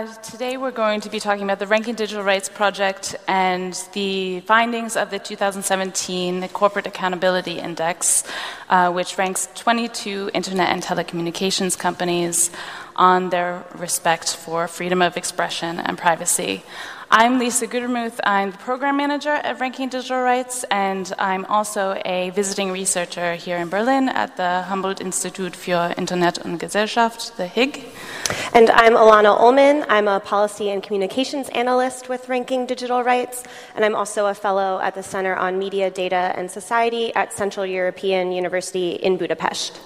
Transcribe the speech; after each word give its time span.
Uh, 0.00 0.06
today 0.22 0.56
we're 0.56 0.70
going 0.70 0.98
to 0.98 1.10
be 1.10 1.20
talking 1.20 1.44
about 1.44 1.58
the 1.58 1.66
Ranking 1.66 1.94
Digital 1.94 2.24
Rights 2.24 2.48
Project 2.48 3.16
and 3.28 3.78
the 3.92 4.40
findings 4.40 4.96
of 4.96 5.10
the 5.10 5.18
2017 5.18 6.48
Corporate 6.48 6.86
Accountability 6.86 7.58
Index, 7.58 8.24
uh, 8.70 8.90
which 8.90 9.18
ranks 9.18 9.50
22 9.56 10.30
internet 10.32 10.70
and 10.70 10.82
telecommunications 10.82 11.78
companies 11.78 12.50
on 12.96 13.28
their 13.28 13.62
respect 13.74 14.34
for 14.36 14.66
freedom 14.66 15.02
of 15.02 15.18
expression 15.18 15.78
and 15.78 15.98
privacy. 15.98 16.62
I'm 17.12 17.40
Lisa 17.40 17.66
Gutermuth. 17.66 18.20
I'm 18.22 18.52
the 18.52 18.58
program 18.58 18.96
manager 18.96 19.30
at 19.30 19.58
Ranking 19.58 19.88
Digital 19.88 20.22
Rights, 20.22 20.64
and 20.70 21.12
I'm 21.18 21.44
also 21.46 22.00
a 22.04 22.30
visiting 22.30 22.70
researcher 22.70 23.34
here 23.34 23.56
in 23.56 23.68
Berlin 23.68 24.08
at 24.08 24.36
the 24.36 24.62
Humboldt 24.68 25.00
Institut 25.00 25.56
für 25.56 25.92
Internet 25.98 26.38
und 26.44 26.58
Gesellschaft, 26.58 27.36
the 27.36 27.48
HIIG. 27.48 27.82
And 28.54 28.70
I'm 28.70 28.94
Ilana 28.94 29.36
Ullman. 29.36 29.84
I'm 29.88 30.06
a 30.06 30.20
policy 30.20 30.70
and 30.70 30.84
communications 30.84 31.48
analyst 31.48 32.08
with 32.08 32.28
Ranking 32.28 32.64
Digital 32.64 33.02
Rights, 33.02 33.42
and 33.74 33.84
I'm 33.84 33.96
also 33.96 34.26
a 34.26 34.34
fellow 34.34 34.78
at 34.80 34.94
the 34.94 35.02
Center 35.02 35.34
on 35.34 35.58
Media, 35.58 35.90
Data, 35.90 36.32
and 36.36 36.48
Society 36.48 37.12
at 37.16 37.32
Central 37.32 37.66
European 37.66 38.30
University 38.30 38.92
in 38.92 39.16
Budapest. 39.16 39.80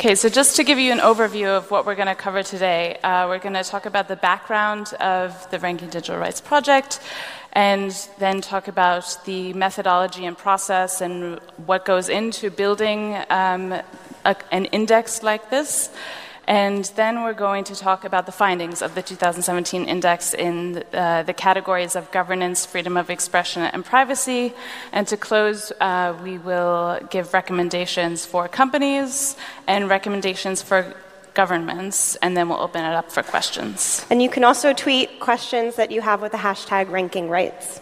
Okay, 0.00 0.14
so 0.14 0.30
just 0.30 0.56
to 0.56 0.64
give 0.64 0.78
you 0.78 0.92
an 0.92 0.98
overview 0.98 1.48
of 1.58 1.70
what 1.70 1.84
we're 1.84 1.94
going 1.94 2.08
to 2.08 2.14
cover 2.14 2.42
today, 2.42 2.96
uh, 3.02 3.28
we're 3.28 3.38
going 3.38 3.52
to 3.52 3.62
talk 3.62 3.84
about 3.84 4.08
the 4.08 4.16
background 4.16 4.94
of 4.94 5.46
the 5.50 5.58
Ranking 5.58 5.90
Digital 5.90 6.16
Rights 6.16 6.40
Project 6.40 7.00
and 7.52 7.90
then 8.18 8.40
talk 8.40 8.66
about 8.66 9.18
the 9.26 9.52
methodology 9.52 10.24
and 10.24 10.38
process 10.38 11.02
and 11.02 11.38
what 11.66 11.84
goes 11.84 12.08
into 12.08 12.50
building 12.50 13.14
um, 13.28 13.72
a, 14.24 14.36
an 14.50 14.64
index 14.72 15.22
like 15.22 15.50
this. 15.50 15.90
And 16.50 16.84
then 16.96 17.22
we're 17.22 17.32
going 17.32 17.62
to 17.62 17.76
talk 17.76 18.04
about 18.04 18.26
the 18.26 18.32
findings 18.32 18.82
of 18.82 18.96
the 18.96 19.02
2017 19.02 19.84
index 19.84 20.34
in 20.34 20.82
uh, 20.92 21.22
the 21.22 21.32
categories 21.32 21.94
of 21.94 22.10
governance, 22.10 22.66
freedom 22.66 22.96
of 22.96 23.08
expression, 23.08 23.62
and 23.62 23.84
privacy. 23.84 24.52
And 24.90 25.06
to 25.06 25.16
close, 25.16 25.70
uh, 25.80 26.18
we 26.24 26.38
will 26.38 26.98
give 27.08 27.32
recommendations 27.34 28.26
for 28.26 28.48
companies 28.48 29.36
and 29.68 29.88
recommendations 29.88 30.60
for 30.60 30.92
governments, 31.34 32.16
and 32.16 32.36
then 32.36 32.48
we'll 32.48 32.58
open 32.58 32.84
it 32.84 32.94
up 32.94 33.12
for 33.12 33.22
questions. 33.22 34.04
And 34.10 34.20
you 34.20 34.28
can 34.28 34.42
also 34.42 34.72
tweet 34.72 35.20
questions 35.20 35.76
that 35.76 35.92
you 35.92 36.00
have 36.00 36.20
with 36.20 36.32
the 36.32 36.38
hashtag 36.38 36.90
ranking 36.90 37.28
rights. 37.28 37.80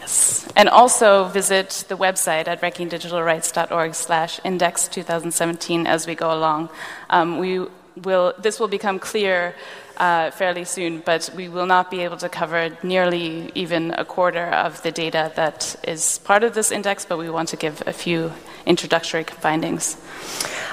Yes. 0.00 0.52
And 0.54 0.68
also 0.68 1.28
visit 1.28 1.86
the 1.88 1.96
website 1.96 2.46
at 2.46 2.60
rankingdigitalrights.org 2.60 3.94
slash 3.94 4.38
index 4.44 4.86
2017 4.88 5.86
as 5.86 6.06
we 6.06 6.14
go 6.14 6.30
along. 6.30 6.68
Um, 7.08 7.38
we 7.38 7.66
will, 7.96 8.34
this 8.38 8.58
will 8.60 8.68
become 8.68 8.98
clear 8.98 9.54
uh, 9.96 10.30
fairly 10.30 10.64
soon, 10.64 11.00
but 11.00 11.30
we 11.36 11.48
will 11.48 11.66
not 11.66 11.90
be 11.90 12.00
able 12.00 12.16
to 12.16 12.28
cover 12.28 12.76
nearly 12.82 13.50
even 13.54 13.92
a 13.92 14.04
quarter 14.04 14.46
of 14.46 14.82
the 14.82 14.90
data 14.90 15.32
that 15.36 15.76
is 15.86 16.18
part 16.20 16.42
of 16.42 16.54
this 16.54 16.70
index, 16.70 17.04
but 17.04 17.18
we 17.18 17.30
want 17.30 17.48
to 17.48 17.56
give 17.56 17.82
a 17.86 17.92
few 17.92 18.32
introductory 18.66 19.24
findings. 19.24 19.96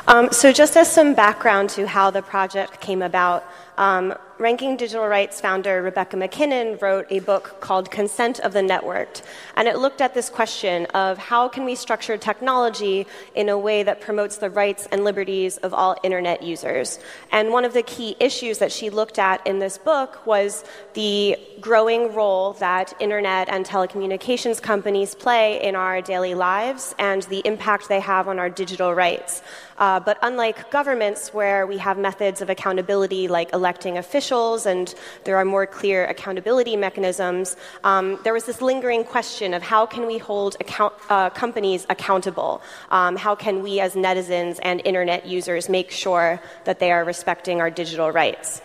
Um, 0.08 0.32
so, 0.32 0.52
just 0.52 0.78
as 0.78 0.92
some 0.92 1.14
background 1.14 1.70
to 1.72 1.86
how 1.88 2.10
the 2.10 2.22
project 2.22 2.80
came 2.80 3.02
about, 3.02 3.46
um, 3.78 4.14
Ranking 4.40 4.78
Digital 4.78 5.06
Rights 5.06 5.42
founder 5.42 5.82
Rebecca 5.82 6.16
MacKinnon 6.16 6.78
wrote 6.78 7.08
a 7.10 7.20
book 7.20 7.58
called 7.60 7.92
Consent 7.92 8.40
of 8.40 8.54
the 8.54 8.62
Networked, 8.62 9.22
and 9.58 9.68
it 9.68 9.80
looked 9.80 10.00
at 10.00 10.14
this 10.14 10.30
question 10.30 10.86
of 10.94 11.18
how 11.18 11.50
can 11.50 11.66
we 11.66 11.76
structure 11.76 12.16
technology 12.18 13.06
in 13.36 13.50
a 13.50 13.58
way 13.58 13.84
that 13.84 14.00
promotes 14.00 14.38
the 14.38 14.50
rights 14.50 14.88
and 14.94 15.04
liberties 15.04 15.58
of 15.58 15.74
all 15.74 15.98
internet 16.04 16.42
users. 16.42 17.00
And 17.34 17.52
one 17.52 17.66
of 17.66 17.74
the 17.74 17.84
key 17.84 18.16
issues 18.22 18.60
that 18.60 18.72
she 18.72 18.90
looked 18.90 19.20
at 19.20 19.46
in 19.46 19.60
this 19.60 19.78
book 19.78 20.26
was 20.26 20.64
the 20.94 21.36
growing 21.60 22.16
role 22.16 22.54
that 22.54 22.94
internet 23.02 23.50
and 23.50 23.66
telecommunications 23.66 24.62
companies 24.62 25.16
play 25.16 25.62
in 25.62 25.76
our 25.76 26.02
daily 26.02 26.34
lives 26.34 26.96
and 26.98 27.24
the 27.24 27.42
impact 27.44 27.90
they 27.90 28.00
have 28.00 28.30
on 28.30 28.40
our 28.40 28.50
digital 28.50 28.96
rights. 28.96 29.42
Uh, 29.78 30.00
but 30.00 30.18
unlike 30.22 30.72
governments, 30.72 31.34
where 31.34 31.66
we 31.66 31.78
have 31.78 31.98
methods 31.98 32.42
of 32.42 32.50
accountability 32.50 33.30
like 33.30 33.52
electing 33.54 33.98
officials 33.98 34.29
and 34.30 34.94
there 35.24 35.38
are 35.38 35.46
more 35.46 35.66
clear 35.66 36.06
accountability 36.06 36.76
mechanisms, 36.76 37.56
um, 37.84 38.20
there 38.24 38.34
was 38.34 38.46
this 38.46 38.62
lingering 38.62 39.04
question 39.04 39.54
of 39.54 39.64
how 39.64 39.86
can 39.86 40.06
we 40.06 40.18
hold 40.18 40.56
account, 40.60 40.94
uh, 41.10 41.30
companies 41.32 41.86
accountable? 41.90 42.62
Um, 42.92 43.16
how 43.16 43.36
can 43.36 43.64
we, 43.64 43.80
as 43.80 43.96
netizens 43.96 44.60
and 44.62 44.82
internet 44.86 45.26
users, 45.26 45.68
make 45.70 45.90
sure 45.90 46.40
that 46.66 46.80
they 46.80 46.92
are 46.92 47.04
respecting 47.04 47.60
our 47.60 47.72
digital 47.72 48.12
rights? 48.12 48.62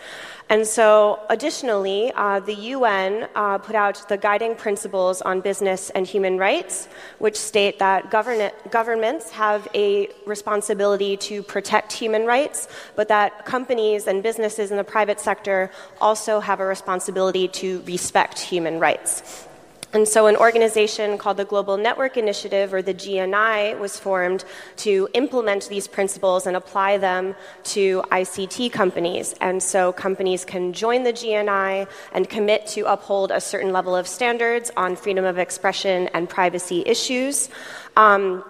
And 0.47 0.67
so, 0.67 1.19
additionally, 1.29 2.11
uh, 2.13 2.39
the 2.39 2.53
UN 2.53 3.27
uh, 3.33 3.57
put 3.57 3.75
out 3.75 4.07
the 4.09 4.17
guiding 4.17 4.55
principles 4.55 5.23
on 5.23 5.41
business 5.41 5.89
and 5.89 6.05
human 6.05 6.37
rights, 6.37 6.87
which 7.17 7.35
state 7.35 7.79
that 7.79 8.11
govern- 8.11 8.51
governments 8.69 9.31
have 9.31 9.67
a 9.73 10.07
responsibility 10.27 11.17
to 11.17 11.41
protect 11.41 11.91
human 11.93 12.27
rights, 12.27 12.67
but 12.95 13.07
that 13.07 13.45
companies 13.45 14.05
and 14.05 14.21
businesses 14.21 14.69
in 14.69 14.77
the 14.77 14.83
private 14.83 15.19
sector 15.19 15.71
also 15.99 16.39
have 16.39 16.59
a 16.59 16.65
responsibility 16.65 17.47
to 17.47 17.81
respect 17.87 18.37
human 18.37 18.79
rights. 18.79 19.47
And 19.95 20.05
so, 20.05 20.27
an 20.27 20.35
organization 20.35 21.17
called 21.17 21.37
the 21.37 21.45
Global 21.45 21.77
Network 21.77 22.17
Initiative, 22.17 22.73
or 22.73 22.81
the 22.81 22.93
GNI, 22.93 23.79
was 23.79 23.97
formed 23.97 24.43
to 24.75 25.07
implement 25.13 25.69
these 25.69 25.87
principles 25.87 26.45
and 26.45 26.57
apply 26.57 26.97
them 26.97 27.33
to 27.75 28.03
ICT 28.11 28.73
companies. 28.73 29.35
And 29.39 29.63
so, 29.63 29.93
companies 29.93 30.43
can 30.43 30.73
join 30.73 31.03
the 31.03 31.13
GNI 31.13 31.87
and 32.11 32.29
commit 32.29 32.67
to 32.75 32.81
uphold 32.91 33.31
a 33.31 33.39
certain 33.39 33.71
level 33.71 33.95
of 33.95 34.05
standards 34.05 34.69
on 34.75 34.97
freedom 34.97 35.23
of 35.23 35.37
expression 35.37 36.09
and 36.09 36.29
privacy 36.29 36.83
issues. 36.85 37.47
Um, 37.95 38.43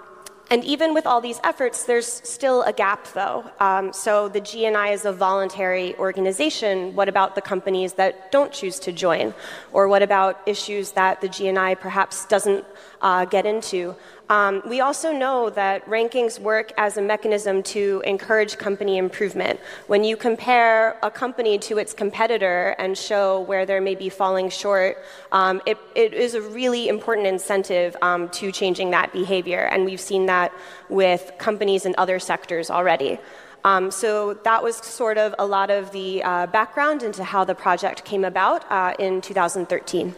and 0.51 0.63
even 0.63 0.94
with 0.94 1.07
all 1.07 1.22
these 1.22 1.39
efforts, 1.44 1.85
there's 1.85 2.06
still 2.07 2.61
a 2.63 2.73
gap, 2.73 3.07
though. 3.13 3.50
Um, 3.59 3.91
so 3.91 4.29
the 4.29 4.41
GNI 4.41 4.94
is 4.94 5.06
a 5.06 5.11
voluntary 5.11 5.95
organization. 5.95 6.95
What 6.95 7.09
about 7.09 7.33
the 7.33 7.41
companies 7.41 7.94
that 7.94 8.31
don't 8.31 8.51
choose 8.51 8.78
to 8.79 8.91
join? 8.91 9.34
Or 9.73 9.88
what 9.88 10.03
about 10.03 10.41
issues 10.45 10.91
that 10.91 11.22
the 11.22 11.29
GNI 11.29 11.79
perhaps 11.79 12.25
doesn't 12.25 12.63
uh, 13.01 13.25
get 13.25 13.47
into? 13.47 13.95
Um, 14.29 14.63
we 14.65 14.81
also 14.81 15.11
know 15.11 15.51
that 15.51 15.85
rankings 15.85 16.39
work 16.39 16.71
as 16.77 16.97
a 16.97 17.01
mechanism 17.01 17.61
to 17.63 18.01
encourage 18.05 18.57
company 18.57 18.97
improvement. 18.97 19.59
When 19.85 20.03
you 20.03 20.17
compare 20.17 20.97
a 21.03 21.11
company 21.11 21.59
to 21.59 21.77
its 21.77 21.93
competitor 21.93 22.75
and 22.79 22.97
show 22.97 23.41
where 23.41 23.67
they 23.67 23.79
may 23.79 23.93
be 23.93 24.09
falling 24.09 24.49
short, 24.49 24.97
um, 25.31 25.61
it, 25.67 25.77
it 25.95 26.13
is 26.13 26.33
a 26.33 26.41
really 26.41 26.87
important 26.87 27.27
incentive 27.27 27.95
um, 28.01 28.29
to 28.29 28.51
changing 28.51 28.89
that 28.91 29.13
behavior. 29.13 29.69
And 29.71 29.85
we've 29.85 30.01
seen 30.01 30.25
that 30.25 30.51
with 30.89 31.31
companies 31.37 31.85
in 31.85 31.93
other 31.99 32.17
sectors 32.17 32.71
already. 32.71 33.19
Um, 33.63 33.89
so 33.91 34.35
that 34.43 34.63
was 34.63 34.77
sort 34.77 35.17
of 35.17 35.33
a 35.39 35.45
lot 35.45 35.69
of 35.69 35.91
the 35.91 36.23
uh, 36.23 36.47
background 36.47 37.03
into 37.03 37.23
how 37.23 37.43
the 37.43 37.55
project 37.55 38.05
came 38.05 38.23
about 38.23 38.63
uh, 38.71 38.93
in 38.97 39.21
2013. 39.21 40.15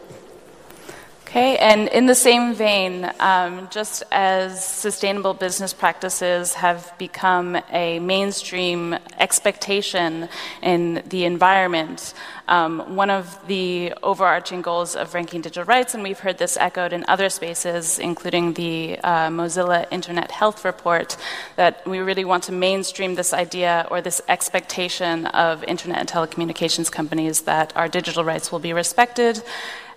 Okay, 1.30 1.58
and 1.58 1.90
in 1.90 2.06
the 2.06 2.16
same 2.16 2.54
vein, 2.54 3.12
um, 3.20 3.68
just 3.70 4.02
as 4.14 4.64
sustainable 4.64 5.34
business 5.34 5.74
practices 5.74 6.54
have 6.54 6.94
become 6.98 7.58
a 7.70 8.00
mainstream 8.00 8.96
expectation 9.20 10.30
in 10.62 11.04
the 11.10 11.26
environment, 11.26 12.14
um, 12.48 12.96
one 12.96 13.10
of 13.10 13.46
the 13.46 13.94
overarching 14.04 14.62
goals 14.62 14.96
of 14.96 15.14
ranking 15.14 15.42
digital 15.42 15.66
rights, 15.66 15.94
and 15.94 16.02
we've 16.02 16.20
heard 16.20 16.38
this 16.38 16.56
echoed 16.56 16.94
in 16.94 17.04
other 17.10 17.28
spaces, 17.28 18.00
including 18.00 18.54
the 18.54 18.98
uh, 19.00 19.28
Mozilla 19.28 19.86
Internet 19.92 20.32
Health 20.32 20.64
Report, 20.64 21.18
that 21.58 21.86
we 21.86 22.00
really 22.00 22.24
want 22.24 22.46
to 22.46 22.54
mainstream 22.54 23.16
this 23.16 23.34
idea 23.34 23.86
or 23.92 24.00
this 24.00 24.22
expectation 24.30 25.26
of 25.26 25.62
internet 25.66 26.00
and 26.00 26.08
telecommunications 26.08 26.90
companies 26.90 27.42
that 27.42 27.76
our 27.76 27.90
digital 27.90 28.24
rights 28.24 28.50
will 28.50 28.60
be 28.60 28.72
respected 28.72 29.44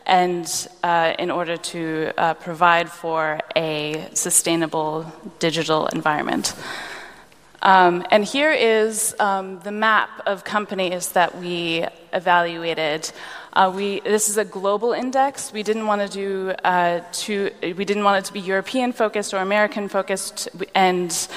and 0.06 0.68
uh, 0.82 1.14
in 1.18 1.30
order 1.30 1.56
to 1.56 2.12
uh, 2.16 2.34
provide 2.34 2.90
for 2.90 3.40
a 3.56 4.08
sustainable 4.14 5.10
digital 5.38 5.86
environment. 5.88 6.54
Um, 7.62 8.06
and 8.10 8.24
here 8.24 8.52
is 8.52 9.14
um, 9.20 9.60
the 9.60 9.70
map 9.70 10.08
of 10.26 10.44
companies 10.44 11.12
that 11.12 11.38
we 11.38 11.84
evaluated. 12.12 13.12
Uh, 13.52 13.70
we, 13.74 14.00
this 14.00 14.28
is 14.30 14.38
a 14.38 14.44
global 14.44 14.92
index. 14.92 15.52
We 15.52 15.62
didn't 15.62 15.86
want 15.86 16.00
to 16.00 16.08
do 16.08 16.50
uh, 16.64 17.00
to, 17.12 17.50
we 17.62 17.84
didn't 17.84 18.04
want 18.04 18.24
it 18.24 18.24
to 18.26 18.32
be 18.32 18.40
European 18.40 18.92
focused 18.92 19.34
or 19.34 19.38
American 19.38 19.88
focused, 19.88 20.48
and 20.74 21.28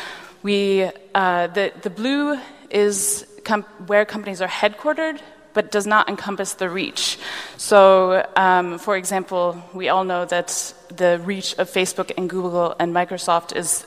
we 0.43 0.89
uh, 1.15 1.47
the 1.47 1.71
the 1.81 1.89
blue 1.89 2.37
is 2.69 3.25
com- 3.43 3.63
where 3.87 4.05
companies 4.05 4.41
are 4.41 4.47
headquartered 4.47 5.19
but 5.53 5.71
does 5.71 5.85
not 5.85 6.09
encompass 6.09 6.53
the 6.53 6.69
reach. 6.69 7.17
So, 7.57 8.25
um, 8.35 8.77
for 8.79 8.97
example, 8.97 9.61
we 9.73 9.89
all 9.89 10.03
know 10.03 10.25
that 10.25 10.73
the 10.95 11.21
reach 11.23 11.53
of 11.57 11.69
Facebook 11.69 12.11
and 12.17 12.29
Google 12.29 12.75
and 12.79 12.93
Microsoft 12.93 13.55
is 13.55 13.85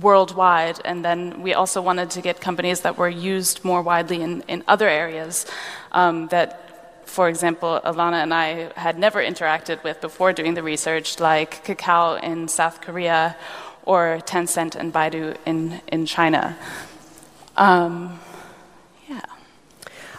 worldwide. 0.00 0.80
And 0.84 1.04
then 1.04 1.42
we 1.42 1.54
also 1.54 1.82
wanted 1.82 2.10
to 2.10 2.20
get 2.20 2.40
companies 2.40 2.80
that 2.80 2.96
were 2.96 3.08
used 3.08 3.64
more 3.64 3.82
widely 3.82 4.22
in, 4.22 4.42
in 4.42 4.62
other 4.68 4.88
areas 4.88 5.46
um, 5.92 6.28
that, 6.28 7.08
for 7.08 7.28
example, 7.28 7.80
Ilana 7.84 8.22
and 8.22 8.32
I 8.32 8.72
had 8.76 8.98
never 8.98 9.22
interacted 9.22 9.82
with 9.82 10.00
before 10.00 10.32
doing 10.32 10.54
the 10.54 10.62
research, 10.62 11.18
like 11.18 11.64
Kakao 11.64 12.22
in 12.22 12.48
South 12.48 12.80
Korea 12.80 13.36
or 13.84 14.20
Tencent 14.24 14.76
and 14.76 14.92
Baidu 14.92 15.36
in, 15.44 15.80
in 15.88 16.06
China. 16.06 16.56
Um, 17.56 18.20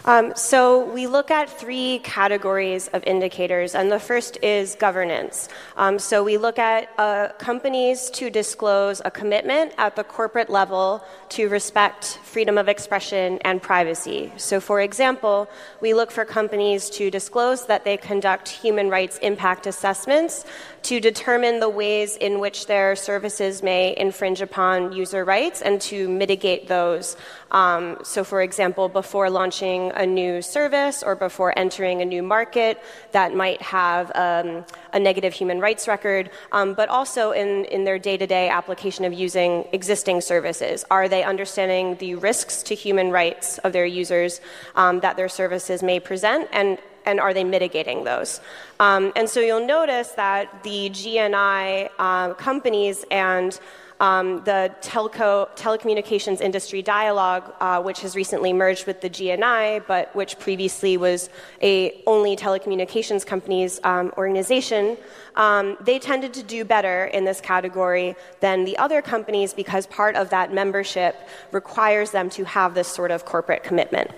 um, 0.04 0.34
so 0.34 0.84
we 0.92 1.06
look 1.06 1.30
at 1.30 1.48
three 1.48 2.00
categories 2.00 2.88
of 2.88 3.04
indicators, 3.04 3.74
and 3.74 3.90
the 3.90 4.00
first 4.00 4.36
is 4.42 4.74
governance. 4.74 5.48
Um, 5.76 5.98
so 5.98 6.24
we 6.24 6.38
look 6.38 6.58
at 6.58 6.88
uh, 6.98 7.28
companies 7.38 8.10
to 8.10 8.28
disclose 8.28 9.00
a 9.04 9.10
commitment 9.10 9.74
at 9.78 9.94
the 9.94 10.04
corporate 10.04 10.50
level 10.50 11.04
to 11.30 11.48
respect 11.48 12.18
freedom 12.24 12.58
of 12.58 12.68
expression 12.68 13.38
and 13.44 13.62
privacy. 13.62 14.32
So, 14.36 14.60
for 14.60 14.80
example, 14.80 15.48
we 15.80 15.94
look 15.94 16.10
for 16.10 16.24
companies 16.24 16.90
to 16.90 17.10
disclose 17.10 17.66
that 17.66 17.84
they 17.84 17.96
conduct 17.96 18.48
human 18.48 18.88
rights 18.90 19.18
impact 19.18 19.66
assessments 19.66 20.44
to 20.82 21.00
determine 21.00 21.60
the 21.60 21.68
ways 21.68 22.16
in 22.16 22.40
which 22.40 22.66
their 22.66 22.96
services 22.96 23.62
may 23.62 23.94
infringe 23.96 24.40
upon 24.40 24.92
user 24.92 25.24
rights 25.24 25.62
and 25.62 25.80
to 25.80 26.08
mitigate 26.08 26.68
those. 26.68 27.16
Um, 27.52 27.98
so, 28.02 28.24
for 28.24 28.42
example, 28.42 28.88
before 28.88 29.30
launching 29.30 29.92
a 29.94 30.06
new 30.06 30.42
service 30.42 31.02
or 31.02 31.14
before 31.14 31.56
entering 31.56 32.02
a 32.02 32.04
new 32.04 32.22
market 32.22 32.82
that 33.12 33.34
might 33.34 33.62
have 33.62 34.10
um, 34.14 34.64
a 34.92 34.98
negative 34.98 35.32
human 35.32 35.60
rights 35.60 35.86
record, 35.86 36.30
um, 36.50 36.74
but 36.74 36.88
also 36.88 37.32
in, 37.32 37.64
in 37.66 37.84
their 37.84 37.98
day 37.98 38.16
to 38.16 38.26
day 38.26 38.48
application 38.48 39.04
of 39.04 39.12
using 39.12 39.66
existing 39.72 40.20
services. 40.20 40.84
Are 40.90 41.08
they 41.08 41.22
understanding 41.22 41.96
the 41.96 42.14
risks 42.16 42.62
to 42.64 42.74
human 42.74 43.10
rights 43.10 43.58
of 43.58 43.72
their 43.72 43.86
users 43.86 44.40
um, 44.74 45.00
that 45.00 45.16
their 45.16 45.28
services 45.28 45.82
may 45.82 46.00
present? 46.00 46.48
And 46.52 46.78
and 47.06 47.20
are 47.20 47.34
they 47.34 47.44
mitigating 47.44 48.04
those? 48.04 48.40
Um, 48.80 49.12
and 49.16 49.28
so 49.28 49.40
you'll 49.40 49.66
notice 49.66 50.08
that 50.12 50.62
the 50.62 50.90
GNI 50.90 51.90
uh, 51.98 52.34
companies 52.34 53.04
and 53.10 53.58
um, 54.02 54.42
the 54.42 54.74
telco, 54.82 55.48
telecommunications 55.56 56.40
industry 56.40 56.82
dialogue, 56.82 57.54
uh, 57.60 57.80
which 57.80 58.00
has 58.00 58.16
recently 58.16 58.52
merged 58.52 58.84
with 58.84 59.00
the 59.00 59.08
GNI, 59.08 59.86
but 59.86 60.14
which 60.16 60.40
previously 60.40 60.96
was 60.96 61.30
a 61.62 62.02
only 62.04 62.34
telecommunications 62.36 63.24
companies 63.24 63.78
um, 63.84 64.12
organization, 64.18 64.96
um, 65.36 65.76
they 65.80 66.00
tended 66.00 66.34
to 66.34 66.42
do 66.42 66.64
better 66.64 67.04
in 67.06 67.24
this 67.24 67.40
category 67.40 68.16
than 68.40 68.64
the 68.64 68.76
other 68.76 69.00
companies 69.02 69.54
because 69.54 69.86
part 69.86 70.16
of 70.16 70.30
that 70.30 70.52
membership 70.52 71.14
requires 71.52 72.10
them 72.10 72.28
to 72.30 72.44
have 72.44 72.74
this 72.74 72.88
sort 72.88 73.12
of 73.12 73.24
corporate 73.24 73.62
commitment. 73.62 74.10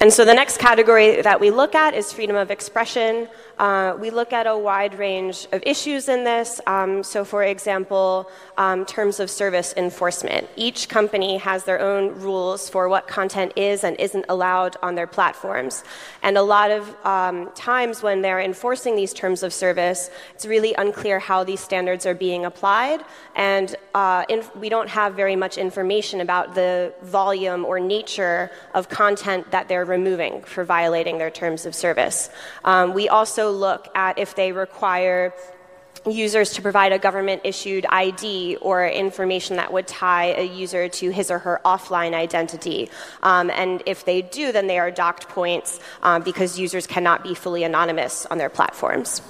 And 0.00 0.12
so 0.12 0.24
the 0.24 0.34
next 0.34 0.58
category 0.58 1.22
that 1.22 1.40
we 1.40 1.50
look 1.50 1.74
at 1.74 1.92
is 1.94 2.12
freedom 2.12 2.36
of 2.36 2.52
expression. 2.52 3.28
Uh, 3.58 3.96
we 3.98 4.10
look 4.10 4.32
at 4.32 4.46
a 4.46 4.56
wide 4.56 4.98
range 4.98 5.46
of 5.52 5.62
issues 5.66 6.08
in 6.08 6.24
this. 6.24 6.60
Um, 6.66 7.02
so, 7.02 7.24
for 7.24 7.42
example, 7.42 8.30
um, 8.56 8.86
terms 8.86 9.18
of 9.20 9.30
service 9.30 9.74
enforcement. 9.76 10.48
Each 10.56 10.88
company 10.88 11.38
has 11.38 11.64
their 11.64 11.80
own 11.80 12.20
rules 12.20 12.68
for 12.68 12.88
what 12.88 13.08
content 13.08 13.52
is 13.56 13.82
and 13.82 13.98
isn't 13.98 14.26
allowed 14.28 14.76
on 14.82 14.94
their 14.94 15.06
platforms. 15.06 15.82
And 16.22 16.38
a 16.38 16.42
lot 16.42 16.70
of 16.70 16.94
um, 17.04 17.50
times 17.54 18.02
when 18.02 18.22
they're 18.22 18.40
enforcing 18.40 18.94
these 18.94 19.12
terms 19.12 19.42
of 19.42 19.52
service, 19.52 20.10
it's 20.34 20.46
really 20.46 20.74
unclear 20.74 21.18
how 21.18 21.42
these 21.44 21.60
standards 21.60 22.06
are 22.06 22.14
being 22.14 22.44
applied. 22.44 23.04
And 23.34 23.74
uh, 23.94 24.24
inf- 24.28 24.54
we 24.54 24.68
don't 24.68 24.88
have 24.88 25.14
very 25.14 25.36
much 25.36 25.58
information 25.58 26.20
about 26.20 26.54
the 26.54 26.94
volume 27.02 27.64
or 27.64 27.80
nature 27.80 28.50
of 28.74 28.88
content 28.88 29.50
that 29.50 29.68
they're 29.68 29.84
removing 29.84 30.42
for 30.42 30.64
violating 30.64 31.18
their 31.18 31.30
terms 31.30 31.66
of 31.66 31.74
service. 31.74 32.30
Um, 32.64 32.94
we 32.94 33.08
also 33.08 33.47
look 33.50 33.88
at 33.94 34.18
if 34.18 34.34
they 34.34 34.52
require 34.52 35.32
users 36.06 36.52
to 36.54 36.62
provide 36.62 36.92
a 36.92 36.98
government 36.98 37.42
issued 37.44 37.84
ID 37.88 38.56
or 38.60 38.86
information 38.86 39.56
that 39.56 39.72
would 39.72 39.86
tie 39.86 40.26
a 40.26 40.42
user 40.42 40.88
to 40.88 41.10
his 41.10 41.30
or 41.30 41.38
her 41.40 41.60
offline 41.64 42.14
identity. 42.14 42.90
Um, 43.22 43.50
and 43.50 43.82
if 43.86 44.04
they 44.04 44.22
do, 44.22 44.52
then 44.52 44.66
they 44.66 44.78
are 44.78 44.90
docked 44.90 45.28
points 45.28 45.80
um, 46.02 46.22
because 46.22 46.58
users 46.58 46.86
cannot 46.86 47.22
be 47.22 47.34
fully 47.34 47.64
anonymous 47.64 48.26
on 48.26 48.38
their 48.38 48.50
platforms. 48.50 49.22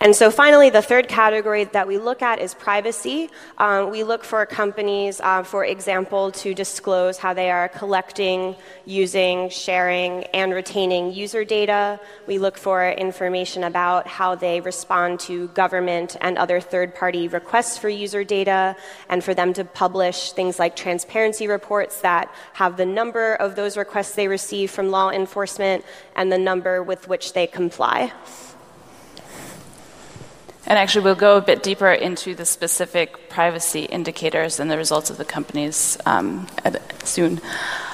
And 0.00 0.14
so, 0.14 0.30
finally, 0.30 0.70
the 0.70 0.80
third 0.80 1.08
category 1.08 1.64
that 1.64 1.88
we 1.88 1.98
look 1.98 2.22
at 2.22 2.38
is 2.38 2.54
privacy. 2.54 3.30
Um, 3.58 3.90
we 3.90 4.04
look 4.04 4.22
for 4.22 4.46
companies, 4.46 5.20
uh, 5.20 5.42
for 5.42 5.64
example, 5.64 6.30
to 6.32 6.54
disclose 6.54 7.18
how 7.18 7.34
they 7.34 7.50
are 7.50 7.68
collecting, 7.68 8.54
using, 8.84 9.50
sharing, 9.50 10.22
and 10.26 10.54
retaining 10.54 11.12
user 11.12 11.44
data. 11.44 11.98
We 12.28 12.38
look 12.38 12.56
for 12.56 12.88
information 12.88 13.64
about 13.64 14.06
how 14.06 14.36
they 14.36 14.60
respond 14.60 15.18
to 15.20 15.48
government 15.48 16.16
and 16.20 16.38
other 16.38 16.60
third 16.60 16.94
party 16.94 17.26
requests 17.26 17.76
for 17.76 17.88
user 17.88 18.22
data, 18.22 18.76
and 19.08 19.24
for 19.24 19.34
them 19.34 19.52
to 19.54 19.64
publish 19.64 20.30
things 20.30 20.60
like 20.60 20.76
transparency 20.76 21.48
reports 21.48 22.02
that 22.02 22.32
have 22.52 22.76
the 22.76 22.86
number 22.86 23.34
of 23.34 23.56
those 23.56 23.76
requests 23.76 24.14
they 24.14 24.28
receive 24.28 24.70
from 24.70 24.92
law 24.92 25.10
enforcement 25.10 25.84
and 26.14 26.30
the 26.30 26.38
number 26.38 26.84
with 26.84 27.08
which 27.08 27.32
they 27.32 27.48
comply. 27.48 28.12
And 30.68 30.78
actually, 30.78 31.04
we'll 31.04 31.14
go 31.14 31.38
a 31.38 31.40
bit 31.40 31.62
deeper 31.62 31.90
into 31.90 32.34
the 32.34 32.44
specific 32.44 33.30
privacy 33.30 33.84
indicators 33.84 34.60
and 34.60 34.70
the 34.70 34.76
results 34.76 35.08
of 35.08 35.16
the 35.16 35.24
companies 35.24 35.96
um, 36.04 36.46
soon. 37.04 37.40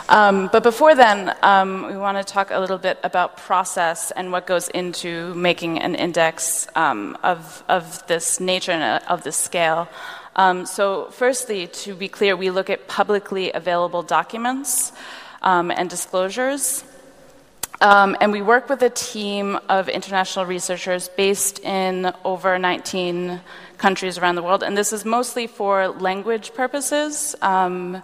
Um, 0.09 0.51
but 0.53 0.65
before 0.65 0.97
then, 0.97 1.37
um, 1.43 1.87
we 1.87 1.97
want 1.97 2.19
to 2.19 2.25
talk 2.25 2.51
a 2.51 2.59
little 2.59 2.79
bit 2.79 2.99
about 3.05 3.37
process 3.37 4.11
and 4.11 4.33
what 4.33 4.49
goes 4.49 4.69
into 4.71 5.33
making 5.35 5.79
an 5.79 5.95
index 5.95 6.67
um, 6.75 7.17
of, 7.23 7.63
of 7.69 8.05
this 8.09 8.41
nature 8.41 8.73
and 8.73 8.83
uh, 8.83 9.07
of 9.09 9.23
this 9.23 9.37
scale. 9.37 9.89
Um, 10.35 10.67
so, 10.67 11.11
firstly, 11.13 11.69
to 11.69 11.95
be 11.95 12.09
clear, 12.09 12.35
we 12.35 12.51
look 12.51 12.71
at 12.71 12.89
publicly 12.89 13.53
available 13.53 14.03
documents 14.03 14.91
um, 15.43 15.71
and 15.71 15.89
disclosures. 15.89 16.83
Um, 17.85 18.17
and 18.19 18.33
we 18.33 18.41
work 18.41 18.71
with 18.71 18.81
a 18.81 18.89
team 18.89 19.59
of 19.69 19.91
international 19.91 20.47
researchers 20.47 21.11
based 21.11 21.59
in 21.59 22.11
over 22.25 22.59
19 22.59 23.43
countries 23.77 24.17
around 24.17 24.37
the 24.37 24.43
world. 24.43 24.63
And 24.63 24.75
this 24.75 24.91
is 24.95 25.05
mostly 25.05 25.47
for 25.47 25.89
language 25.89 26.55
purposes. 26.55 27.37
Um, 27.43 28.03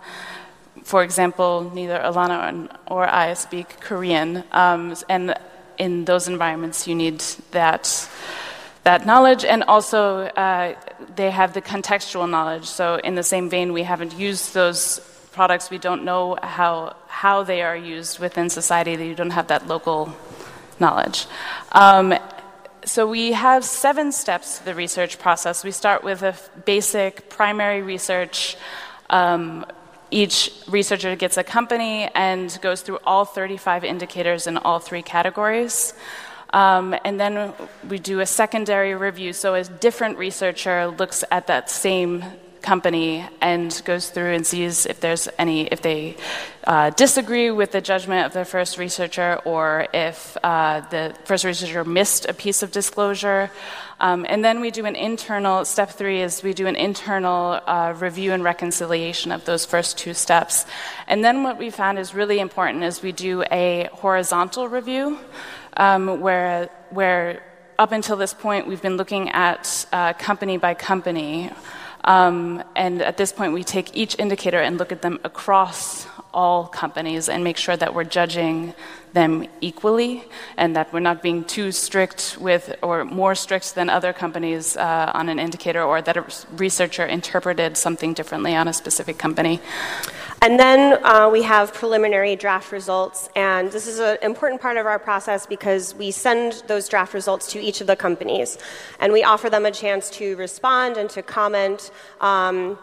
for 0.83 1.03
example, 1.03 1.71
neither 1.75 1.99
Ilana 1.99 2.77
or 2.89 3.09
I 3.09 3.33
speak 3.33 3.81
Korean. 3.81 4.45
Um, 4.53 4.95
and 5.09 5.35
in 5.79 6.05
those 6.05 6.29
environments, 6.29 6.87
you 6.87 6.95
need 6.95 7.21
that, 7.53 8.07
that 8.85 9.07
knowledge. 9.07 9.47
And 9.47 9.63
also, 9.63 10.25
uh, 10.25 10.75
they 11.17 11.31
have 11.31 11.55
the 11.55 11.63
contextual 11.63 12.29
knowledge. 12.29 12.67
So, 12.67 12.97
in 12.97 13.15
the 13.15 13.23
same 13.23 13.49
vein, 13.49 13.73
we 13.73 13.85
haven't 13.85 14.13
used 14.13 14.53
those 14.53 15.01
products, 15.41 15.71
we 15.71 15.79
don't 15.79 16.05
know 16.05 16.37
how, 16.43 16.95
how 17.09 17.43
they 17.43 17.63
are 17.63 17.75
used 17.75 18.19
within 18.19 18.51
society, 18.51 18.95
that 18.95 19.07
you 19.07 19.15
don't 19.15 19.31
have 19.41 19.49
that 19.49 19.67
local 19.67 20.15
knowledge. 20.79 21.25
Um, 21.73 22.13
so 22.85 23.09
we 23.09 23.33
have 23.33 23.65
seven 23.65 24.13
steps 24.13 24.59
to 24.59 24.67
the 24.67 24.75
research 24.75 25.19
process. 25.19 25.65
We 25.65 25.71
start 25.71 26.05
with 26.05 26.21
a 26.23 26.35
basic 26.67 27.31
primary 27.31 27.81
research. 27.81 28.59
Um, 29.09 29.65
each 30.11 30.53
researcher 30.69 31.17
gets 31.17 31.39
a 31.39 31.43
company 31.59 32.11
and 32.15 32.47
goes 32.61 32.83
through 32.83 32.99
all 33.07 33.25
35 33.25 33.83
indicators 33.83 34.47
in 34.47 34.59
all 34.59 34.79
three 34.79 35.01
categories. 35.17 35.95
Um, 36.53 36.95
and 37.03 37.19
then 37.19 37.55
we 37.89 37.99
do 37.99 38.21
a 38.21 38.27
secondary 38.27 38.95
review. 38.95 39.33
So 39.33 39.55
a 39.55 39.65
different 39.65 40.19
researcher 40.19 40.89
looks 40.89 41.25
at 41.31 41.47
that 41.47 41.71
same 41.71 42.25
company 42.63 43.27
and 43.41 43.83
goes 43.85 44.11
through 44.11 44.33
and 44.33 44.47
sees 44.47 44.87
if 44.87 45.01
there's 45.01 45.29
any 45.39 45.67
if 45.67 45.83
they 45.83 46.17
uh, 46.65 46.91
disagree 46.91 47.51
with 47.51 47.73
the 47.73 47.81
judgment 47.81 48.27
of 48.27 48.33
the 48.33 48.45
first 48.45 48.79
researcher 48.79 49.41
or 49.45 49.87
if 49.95 50.37
uh, 50.43 50.81
the 50.91 51.15
first 51.25 51.45
researcher 51.45 51.85
missed 51.85 52.27
a 52.27 52.35
piece 52.35 52.63
of 52.63 52.71
disclosure. 52.71 53.51
Um, 53.99 54.25
and 54.29 54.45
then 54.45 54.61
we 54.61 54.71
do 54.71 54.87
an 54.87 54.97
internal 54.97 55.65
step 55.65 55.91
three 55.91 56.23
is 56.23 56.43
we 56.43 56.55
do 56.55 56.67
an 56.67 56.77
internal 56.77 57.61
uh, 57.67 57.95
review 57.99 58.33
and 58.33 58.43
reconciliation 58.43 59.33
of 59.33 59.45
those 59.45 59.67
first 59.67 59.99
two 59.99 60.15
steps. 60.15 60.65
And 61.07 61.25
then 61.25 61.43
what 61.43 61.59
we 61.59 61.71
found 61.71 61.99
is 61.99 62.15
really 62.15 62.41
important 62.41 62.85
is 62.85 63.03
we 63.03 63.13
do 63.13 63.43
a 63.51 63.89
horizontal 63.93 64.69
review 64.69 65.19
um, 65.77 66.21
where 66.21 66.71
where 66.91 67.43
up 67.79 67.93
until 67.93 68.17
this 68.17 68.35
point 68.35 68.67
we've 68.67 68.83
been 68.83 68.99
looking 68.99 69.31
at 69.31 69.87
uh, 69.93 70.13
company 70.15 70.59
by 70.59 70.75
company 70.75 71.51
Um, 72.05 72.63
and 72.75 73.03
at 73.03 73.17
this 73.17 73.33
point, 73.33 73.53
we 73.53 73.65
take 73.65 73.95
each 73.95 74.19
indicator 74.19 74.61
and 74.61 74.79
look 74.79 74.93
at 74.93 75.03
them 75.03 75.19
across 75.25 76.07
all 76.33 76.67
companies 76.67 77.29
and 77.29 77.43
make 77.43 77.57
sure 77.57 77.77
that 77.77 77.95
we're 77.95 78.05
judging 78.05 78.75
them 79.13 79.47
equally 79.61 80.25
and 80.57 80.77
that 80.77 80.93
we're 80.93 81.01
not 81.01 81.23
being 81.23 81.45
too 81.45 81.73
strict 81.73 82.39
with 82.41 82.77
or 82.83 83.05
more 83.05 83.35
strict 83.35 83.75
than 83.75 83.91
other 83.91 84.13
companies 84.13 84.77
uh, 84.77 85.11
on 85.15 85.29
an 85.29 85.39
indicator 85.39 85.83
or 85.83 86.01
that 86.01 86.17
a 86.17 86.25
researcher 86.53 87.05
interpreted 87.05 87.77
something 87.77 88.15
differently 88.15 88.55
on 88.55 88.69
a 88.69 88.73
specific 88.73 89.19
company. 89.19 89.61
And 90.43 90.59
then 90.59 91.05
uh, 91.05 91.29
we 91.29 91.43
have 91.43 91.75
preliminary 91.75 92.35
draft 92.35 92.73
results, 92.73 93.29
and 93.37 93.71
this 93.71 93.87
is 93.87 93.99
an 93.99 94.17
important 94.23 94.63
part 94.63 94.79
of 94.79 94.87
our 94.87 94.99
process 94.99 95.45
because 95.45 95.95
we 95.95 96.11
send 96.11 96.63
those 96.67 96.89
draft 96.89 97.13
results 97.13 97.53
to 97.53 97.61
each 97.61 97.83
of 97.83 97.87
the 97.87 97.95
companies, 97.97 98.57
and 99.01 99.13
we 99.13 99.23
offer 99.23 99.51
them 99.51 99.67
a 99.67 99.71
chance 99.71 100.09
to 100.11 100.37
respond 100.37 100.97
and 100.97 101.11
to 101.11 101.23
comment. 101.23 101.91
Um, 102.23 102.79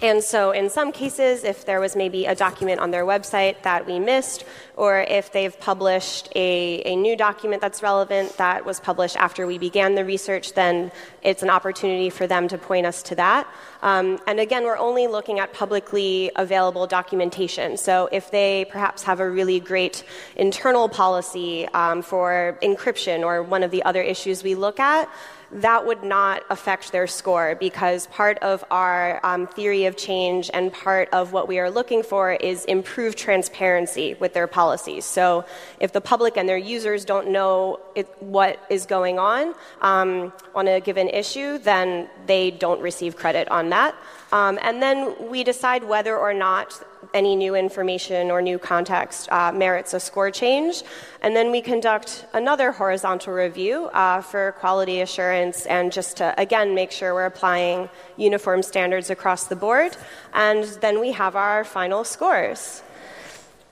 and 0.00 0.22
so, 0.22 0.50
in 0.50 0.68
some 0.68 0.92
cases, 0.92 1.44
if 1.44 1.64
there 1.64 1.80
was 1.80 1.96
maybe 1.96 2.26
a 2.26 2.34
document 2.34 2.80
on 2.80 2.90
their 2.90 3.04
website 3.04 3.62
that 3.62 3.86
we 3.86 3.98
missed, 3.98 4.44
or 4.76 5.00
if 5.00 5.30
they've 5.32 5.58
published 5.60 6.28
a, 6.34 6.82
a, 6.84 6.96
new 6.96 7.16
document 7.16 7.60
that's 7.60 7.82
relevant 7.82 8.36
that 8.38 8.64
was 8.64 8.80
published 8.80 9.16
after 9.16 9.46
we 9.46 9.56
began 9.56 9.94
the 9.94 10.04
research, 10.04 10.54
then 10.54 10.90
it's 11.22 11.42
an 11.42 11.50
opportunity 11.50 12.10
for 12.10 12.26
them 12.26 12.48
to 12.48 12.58
point 12.58 12.84
us 12.84 13.02
to 13.02 13.14
that. 13.14 13.46
Um, 13.82 14.18
and 14.26 14.40
again, 14.40 14.64
we're 14.64 14.78
only 14.78 15.06
looking 15.06 15.38
at 15.38 15.52
publicly 15.52 16.30
available 16.34 16.86
documentation. 16.86 17.76
So, 17.76 18.08
if 18.10 18.30
they 18.30 18.64
perhaps 18.70 19.04
have 19.04 19.20
a 19.20 19.30
really 19.30 19.60
great 19.60 20.04
internal 20.36 20.88
policy 20.88 21.68
um, 21.68 22.02
for 22.02 22.58
encryption 22.62 23.20
or 23.20 23.42
one 23.42 23.62
of 23.62 23.70
the 23.70 23.82
other 23.84 24.02
issues 24.02 24.42
we 24.42 24.54
look 24.54 24.80
at, 24.80 25.08
that 25.54 25.86
would 25.86 26.02
not 26.02 26.42
affect 26.50 26.90
their 26.90 27.06
score 27.06 27.54
because 27.54 28.08
part 28.08 28.38
of 28.38 28.64
our 28.70 29.24
um, 29.24 29.46
theory 29.46 29.84
of 29.84 29.96
change 29.96 30.50
and 30.52 30.72
part 30.72 31.08
of 31.12 31.32
what 31.32 31.46
we 31.46 31.60
are 31.60 31.70
looking 31.70 32.02
for 32.02 32.32
is 32.32 32.64
improved 32.64 33.16
transparency 33.16 34.14
with 34.14 34.34
their 34.34 34.48
policies. 34.64 35.04
So 35.04 35.44
if 35.84 35.90
the 35.92 36.00
public 36.00 36.32
and 36.38 36.46
their 36.48 36.62
users 36.76 37.00
don't 37.12 37.28
know 37.36 37.54
it, 37.94 38.06
what 38.36 38.54
is 38.76 38.82
going 38.96 39.16
on 39.18 39.54
um, 39.90 40.32
on 40.54 40.64
a 40.68 40.80
given 40.88 41.08
issue, 41.22 41.50
then 41.58 42.08
they 42.26 42.44
don't 42.64 42.80
receive 42.90 43.12
credit 43.22 43.46
on 43.58 43.64
that. 43.76 43.92
Um, 44.32 44.58
and 44.66 44.76
then 44.84 44.96
we 45.32 45.44
decide 45.44 45.82
whether 45.84 46.14
or 46.16 46.32
not 46.32 46.66
any 47.12 47.36
new 47.36 47.54
information 47.54 48.30
or 48.32 48.38
new 48.42 48.58
context 48.58 49.20
uh, 49.30 49.52
merits 49.52 49.94
a 49.94 50.00
score 50.00 50.30
change. 50.30 50.82
And 51.22 51.36
then 51.36 51.50
we 51.54 51.60
conduct 51.60 52.26
another 52.32 52.72
horizontal 52.72 53.32
review 53.46 53.76
uh, 53.92 54.20
for 54.30 54.52
quality 54.62 54.96
assurance 55.06 55.66
and 55.66 55.92
just 55.92 56.16
to, 56.20 56.34
again, 56.46 56.74
make 56.74 56.90
sure 56.90 57.14
we're 57.14 57.26
applying 57.26 57.88
uniform 58.16 58.62
standards 58.62 59.10
across 59.10 59.42
the 59.52 59.56
board. 59.56 59.92
And 60.32 60.64
then 60.84 61.00
we 61.04 61.12
have 61.12 61.36
our 61.36 61.62
final 61.64 62.02
scores, 62.04 62.82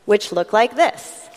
which 0.05 0.33
look 0.33 0.53
like 0.53 0.77
this. 0.77 1.29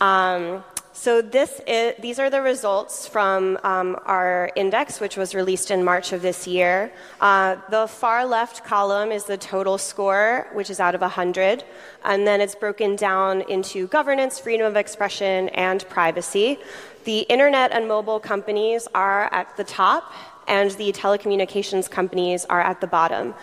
Um, 0.00 0.64
so 1.04 1.20
this 1.20 1.60
is, 1.66 1.94
these 2.00 2.18
are 2.18 2.30
the 2.30 2.40
results 2.40 3.06
from 3.06 3.58
um, 3.62 3.98
our 4.06 4.50
index, 4.56 5.00
which 5.00 5.16
was 5.16 5.34
released 5.34 5.70
in 5.70 5.84
March 5.84 6.12
of 6.12 6.22
this 6.22 6.46
year. 6.46 6.92
Uh, 7.20 7.56
the 7.68 7.86
far 7.88 8.24
left 8.24 8.64
column 8.64 9.10
is 9.10 9.24
the 9.24 9.36
total 9.36 9.76
score, 9.76 10.46
which 10.54 10.70
is 10.70 10.80
out 10.80 10.94
of 10.94 11.00
100, 11.00 11.64
and 12.04 12.26
then 12.26 12.40
it's 12.40 12.54
broken 12.54 12.96
down 12.96 13.42
into 13.50 13.88
governance, 13.88 14.38
freedom 14.38 14.64
of 14.64 14.76
expression, 14.76 15.48
and 15.50 15.86
privacy. 15.90 16.58
The 17.04 17.18
internet 17.22 17.72
and 17.72 17.86
mobile 17.86 18.20
companies 18.20 18.88
are 18.94 19.28
at 19.34 19.54
the 19.56 19.64
top, 19.64 20.10
and 20.48 20.70
the 20.70 20.92
telecommunications 20.92 21.90
companies 21.90 22.44
are 22.46 22.60
at 22.60 22.80
the 22.80 22.86
bottom. 22.86 23.34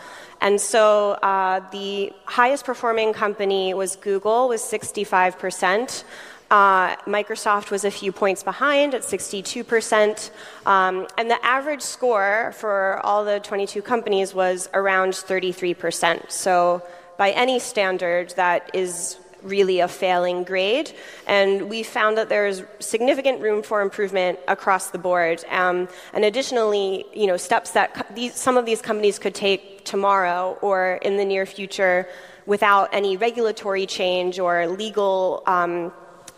And 0.41 0.59
so 0.59 1.11
uh, 1.11 1.61
the 1.71 2.11
highest 2.25 2.65
performing 2.65 3.13
company 3.13 3.73
was 3.73 3.95
Google, 3.95 4.49
with 4.49 4.61
65 4.61 5.39
percent. 5.39 6.03
Uh, 6.51 6.97
Microsoft 7.05 7.71
was 7.71 7.85
a 7.85 7.91
few 7.91 8.11
points 8.11 8.43
behind 8.43 8.93
at 8.93 9.03
62%. 9.03 10.31
Um, 10.65 11.07
and 11.17 11.31
the 11.31 11.43
average 11.45 11.81
score 11.81 12.51
for 12.57 12.99
all 13.05 13.23
the 13.23 13.39
22 13.39 13.81
companies 13.81 14.33
was 14.33 14.67
around 14.73 15.13
33%. 15.13 16.29
So, 16.29 16.83
by 17.17 17.31
any 17.31 17.57
standard, 17.57 18.31
that 18.35 18.69
is 18.73 19.17
really 19.43 19.79
a 19.79 19.87
failing 19.87 20.43
grade. 20.43 20.91
And 21.27 21.69
we 21.69 21.83
found 21.83 22.17
that 22.17 22.29
there's 22.29 22.63
significant 22.79 23.41
room 23.41 23.63
for 23.63 23.81
improvement 23.81 24.39
across 24.47 24.91
the 24.91 24.97
board. 24.97 25.43
Um, 25.49 25.87
and 26.13 26.25
additionally, 26.25 27.05
you 27.13 27.27
know, 27.27 27.37
steps 27.37 27.71
that 27.71 27.93
co- 27.93 28.13
these, 28.13 28.35
some 28.35 28.57
of 28.57 28.65
these 28.65 28.81
companies 28.81 29.19
could 29.19 29.35
take 29.35 29.85
tomorrow 29.85 30.57
or 30.61 30.99
in 31.01 31.17
the 31.17 31.25
near 31.25 31.45
future 31.45 32.07
without 32.45 32.89
any 32.93 33.17
regulatory 33.17 33.85
change 33.85 34.39
or 34.39 34.67
legal. 34.67 35.43
Um, 35.45 35.91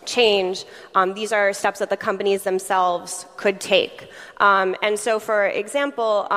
change, 0.06 0.66
um, 0.96 1.14
these 1.14 1.32
are 1.32 1.54
steps 1.54 1.80
that 1.80 1.90
the 1.90 1.96
companies 1.96 2.44
themselves 2.44 3.26
could 3.38 3.62
take. 3.62 4.10
Um, 4.38 4.76
and 4.82 5.00
so, 5.00 5.18
for 5.18 5.46
example, 5.46 6.28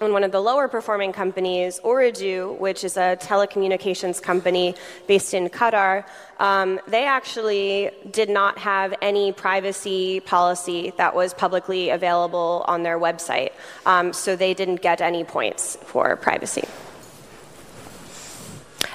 in 0.00 0.12
one 0.12 0.24
of 0.24 0.32
the 0.32 0.40
lower 0.40 0.68
performing 0.68 1.12
companies, 1.12 1.80
Ooredoo, 1.84 2.58
which 2.58 2.84
is 2.84 2.96
a 2.96 3.16
telecommunications 3.20 4.22
company 4.22 4.74
based 5.06 5.34
in 5.34 5.48
Qatar, 5.48 6.04
um, 6.38 6.80
they 6.86 7.04
actually 7.04 7.90
did 8.10 8.28
not 8.28 8.58
have 8.58 8.94
any 9.02 9.32
privacy 9.32 10.20
policy 10.20 10.92
that 10.96 11.14
was 11.14 11.34
publicly 11.34 11.90
available 11.90 12.64
on 12.68 12.82
their 12.82 12.98
website. 12.98 13.50
Um, 13.86 14.12
so 14.12 14.36
they 14.36 14.54
didn't 14.54 14.82
get 14.82 15.00
any 15.00 15.24
points 15.24 15.76
for 15.82 16.16
privacy. 16.16 16.64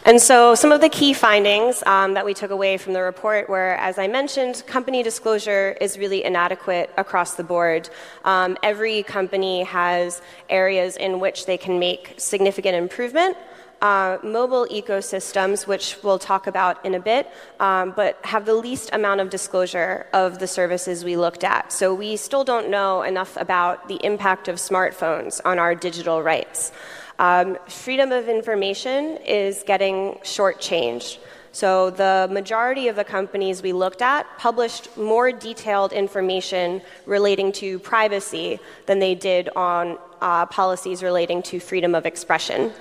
And 0.05 0.21
so, 0.21 0.53
some 0.53 0.73
of 0.73 0.81
the 0.81 0.89
key 0.89 1.13
findings 1.13 1.81
um, 1.85 2.15
that 2.15 2.25
we 2.25 2.33
took 2.33 2.51
away 2.51 2.77
from 2.77 2.91
the 2.91 3.01
report 3.01 3.47
were, 3.47 3.75
as 3.75 3.97
I 3.97 4.07
mentioned, 4.09 4.61
company 4.67 5.01
disclosure 5.01 5.77
is 5.79 5.97
really 5.97 6.25
inadequate 6.25 6.89
across 6.97 7.35
the 7.35 7.43
board. 7.45 7.89
Um, 8.25 8.57
every 8.61 9.03
company 9.03 9.63
has 9.63 10.21
areas 10.49 10.97
in 10.97 11.21
which 11.21 11.45
they 11.45 11.57
can 11.57 11.79
make 11.79 12.15
significant 12.17 12.75
improvement. 12.75 13.37
Uh, 13.81 14.17
mobile 14.23 14.67
ecosystems, 14.69 15.67
which 15.67 15.97
we'll 16.03 16.19
talk 16.19 16.47
about 16.47 16.85
in 16.85 16.95
a 16.95 16.99
bit, 16.99 17.29
um, 17.61 17.93
but 17.95 18.17
have 18.25 18.45
the 18.45 18.53
least 18.53 18.89
amount 18.91 19.21
of 19.21 19.29
disclosure 19.29 20.05
of 20.11 20.39
the 20.39 20.47
services 20.47 21.05
we 21.05 21.15
looked 21.15 21.45
at. 21.45 21.71
So 21.71 21.93
we 21.93 22.17
still 22.17 22.43
don't 22.43 22.69
know 22.69 23.03
enough 23.03 23.37
about 23.37 23.87
the 23.87 23.99
impact 24.05 24.49
of 24.49 24.55
smartphones 24.55 25.39
on 25.45 25.59
our 25.59 25.75
digital 25.75 26.21
rights. 26.21 26.73
Um, 27.19 27.57
freedom 27.67 28.11
of 28.11 28.27
information 28.27 29.17
is 29.25 29.63
getting 29.65 30.15
shortchanged. 30.23 31.19
So, 31.51 31.91
the 31.91 32.27
majority 32.31 32.87
of 32.87 32.95
the 32.95 33.03
companies 33.03 33.61
we 33.61 33.73
looked 33.73 34.01
at 34.01 34.25
published 34.39 34.97
more 34.97 35.31
detailed 35.31 35.93
information 35.93 36.81
relating 37.05 37.51
to 37.53 37.77
privacy 37.77 38.59
than 38.87 38.97
they 38.97 39.13
did 39.13 39.49
on 39.55 39.99
uh, 40.19 40.47
policies 40.47 41.03
relating 41.03 41.43
to 41.43 41.59
freedom 41.59 41.93
of 41.93 42.07
expression. 42.07 42.71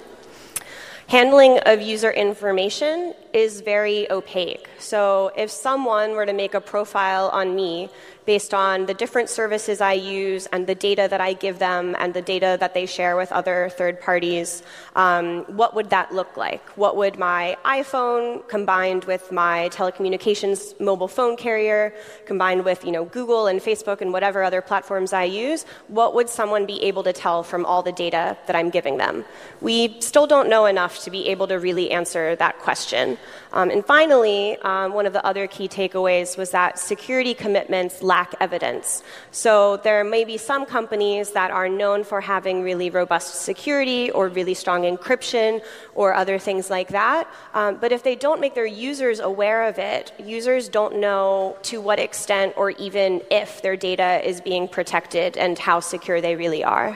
Handling 1.09 1.59
of 1.67 1.83
user 1.83 2.11
information 2.11 3.13
is 3.35 3.61
very 3.61 4.11
opaque. 4.11 4.67
So, 4.79 5.33
if 5.37 5.51
someone 5.51 6.13
were 6.13 6.25
to 6.25 6.33
make 6.33 6.55
a 6.55 6.61
profile 6.61 7.29
on 7.29 7.55
me 7.55 7.91
based 8.25 8.55
on 8.55 8.87
the 8.87 8.95
different 8.95 9.29
services 9.29 9.81
I 9.81 9.95
use 9.95 10.47
and 10.47 10.67
the 10.67 10.75
data 10.75 11.07
that 11.11 11.21
I 11.21 11.33
give 11.33 11.59
them 11.59 11.97
and 11.99 12.15
the 12.15 12.23
data 12.23 12.57
that 12.61 12.75
they 12.75 12.87
share 12.87 13.17
with 13.17 13.33
other 13.33 13.71
third 13.77 14.01
parties, 14.01 14.63
um, 14.97 15.45
what 15.57 15.75
would 15.75 15.91
that 15.91 16.13
look 16.13 16.37
like? 16.37 16.67
What 16.71 16.97
would 16.97 17.19
my 17.19 17.57
iPhone 17.65 18.47
combined 18.49 19.05
with 19.05 19.33
my 19.33 19.69
telecommunications 19.73 20.79
mobile 20.81 21.09
phone 21.09 21.37
carrier, 21.37 21.95
combined 22.27 22.65
with 22.65 22.85
you 22.85 22.93
know 22.93 23.05
Google 23.05 23.47
and 23.47 23.61
Facebook 23.61 24.01
and 24.01 24.13
whatever 24.13 24.43
other 24.43 24.63
platforms 24.63 25.13
I 25.13 25.25
use, 25.25 25.65
what 25.89 26.15
would 26.15 26.29
someone 26.29 26.67
be 26.67 26.83
able 26.83 27.03
to 27.05 27.13
tell 27.13 27.43
from 27.43 27.65
all 27.67 27.83
the 27.83 27.93
data 27.93 28.37
that 28.47 28.57
I'm 28.57 28.71
giving 28.71 28.99
them? 28.99 29.25
We 29.61 30.01
still 30.01 30.27
don't 30.27 30.49
know 30.49 30.67
enough 30.67 31.03
to 31.05 31.11
be 31.11 31.29
able 31.29 31.47
to 31.49 31.59
really 31.59 31.91
answer 31.91 32.37
that 32.37 32.59
question. 32.59 33.19
Um, 33.53 33.71
and 33.71 33.85
finally, 33.85 34.57
um, 34.59 34.95
one 34.95 35.07
of 35.07 35.13
the 35.13 35.25
other 35.27 35.47
key 35.47 35.69
takeaways 35.69 36.39
was 36.39 36.51
that 36.51 36.79
security 36.79 37.35
commitments 37.35 38.03
lack 38.15 38.31
evidence. 38.47 38.87
So 39.45 39.55
there 39.89 40.03
may 40.15 40.25
be 40.33 40.37
some 40.51 40.63
companies 40.79 41.27
that 41.39 41.51
are 41.61 41.69
known 41.83 41.99
for 42.11 42.21
having 42.35 42.57
really 42.71 42.89
robust 43.01 43.31
security 43.51 44.03
or 44.17 44.23
really 44.39 44.57
strong 44.65 44.81
encryption 44.93 45.51
or 46.01 46.07
other 46.23 46.37
things 46.49 46.65
like 46.77 46.89
that. 47.01 47.23
Um, 47.59 47.71
but 47.83 47.91
if 47.97 48.03
they 48.09 48.17
don't 48.27 48.41
make 48.45 48.55
their 48.61 48.73
users 48.91 49.19
aware 49.33 49.61
of 49.71 49.75
it, 49.95 50.05
users 50.37 50.63
don't 50.79 50.95
know 51.07 51.57
to 51.71 51.77
what 51.87 51.99
extent 52.09 52.49
or 52.61 52.69
even 52.87 53.09
if 53.31 53.49
their 53.65 53.77
data 53.91 54.11
is 54.31 54.37
being 54.51 54.65
protected 54.79 55.31
and 55.45 55.53
how 55.69 55.79
secure 55.81 56.19
they 56.27 56.35
really 56.45 56.65
are. 56.77 56.93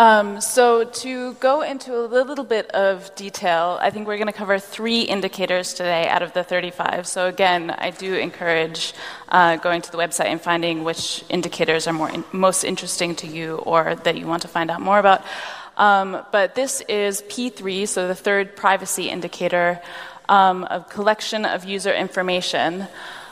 Um, 0.00 0.40
so, 0.40 0.84
to 0.84 1.34
go 1.34 1.62
into 1.62 1.92
a 1.92 2.06
little 2.06 2.44
bit 2.44 2.70
of 2.70 3.12
detail, 3.16 3.78
I 3.80 3.90
think 3.90 4.06
we're 4.06 4.16
going 4.16 4.28
to 4.28 4.32
cover 4.32 4.60
three 4.60 5.00
indicators 5.00 5.74
today 5.74 6.06
out 6.06 6.22
of 6.22 6.32
the 6.34 6.44
35. 6.44 7.04
So, 7.08 7.26
again, 7.26 7.70
I 7.70 7.90
do 7.90 8.14
encourage 8.14 8.94
uh, 9.28 9.56
going 9.56 9.82
to 9.82 9.90
the 9.90 9.98
website 9.98 10.26
and 10.26 10.40
finding 10.40 10.84
which 10.84 11.24
indicators 11.28 11.88
are 11.88 11.92
more 11.92 12.10
in, 12.10 12.22
most 12.30 12.62
interesting 12.62 13.16
to 13.16 13.26
you 13.26 13.56
or 13.56 13.96
that 13.96 14.16
you 14.16 14.28
want 14.28 14.42
to 14.42 14.48
find 14.48 14.70
out 14.70 14.80
more 14.80 15.00
about. 15.00 15.24
Um, 15.76 16.24
but 16.30 16.54
this 16.54 16.80
is 16.82 17.22
P3, 17.22 17.88
so 17.88 18.06
the 18.06 18.14
third 18.14 18.54
privacy 18.54 19.10
indicator 19.10 19.80
um, 20.28 20.62
of 20.64 20.88
collection 20.88 21.44
of 21.44 21.64
user 21.64 21.92
information. 21.92 22.86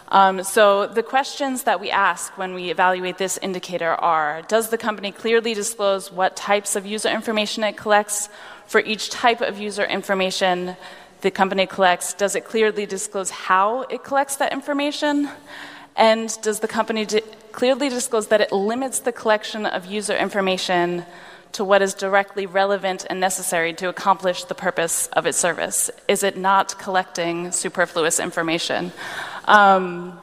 Um, 0.08 0.44
so, 0.44 0.86
the 0.86 1.02
questions 1.02 1.64
that 1.64 1.80
we 1.80 1.90
ask 1.90 2.38
when 2.38 2.54
we 2.54 2.70
evaluate 2.70 3.18
this 3.18 3.38
indicator 3.38 3.90
are 3.94 4.42
Does 4.42 4.70
the 4.70 4.78
company 4.78 5.10
clearly 5.10 5.52
disclose 5.52 6.12
what 6.12 6.36
types 6.36 6.76
of 6.76 6.86
user 6.86 7.08
information 7.08 7.64
it 7.64 7.76
collects? 7.76 8.28
For 8.66 8.80
each 8.80 9.10
type 9.10 9.40
of 9.40 9.58
user 9.58 9.84
information 9.84 10.76
the 11.22 11.30
company 11.30 11.66
collects, 11.66 12.14
does 12.14 12.36
it 12.36 12.44
clearly 12.44 12.86
disclose 12.86 13.30
how 13.30 13.82
it 13.82 14.04
collects 14.04 14.36
that 14.36 14.52
information? 14.52 15.28
And 15.96 16.36
does 16.42 16.60
the 16.60 16.68
company 16.68 17.04
di- 17.04 17.22
clearly 17.52 17.88
disclose 17.88 18.28
that 18.28 18.40
it 18.40 18.52
limits 18.52 19.00
the 19.00 19.12
collection 19.12 19.66
of 19.66 19.86
user 19.86 20.16
information 20.16 21.04
to 21.52 21.64
what 21.64 21.80
is 21.80 21.94
directly 21.94 22.44
relevant 22.44 23.06
and 23.08 23.18
necessary 23.18 23.72
to 23.72 23.88
accomplish 23.88 24.44
the 24.44 24.54
purpose 24.54 25.08
of 25.14 25.24
its 25.26 25.38
service? 25.38 25.90
Is 26.06 26.22
it 26.22 26.36
not 26.36 26.78
collecting 26.78 27.50
superfluous 27.50 28.20
information? 28.20 28.92
Um, 29.46 30.20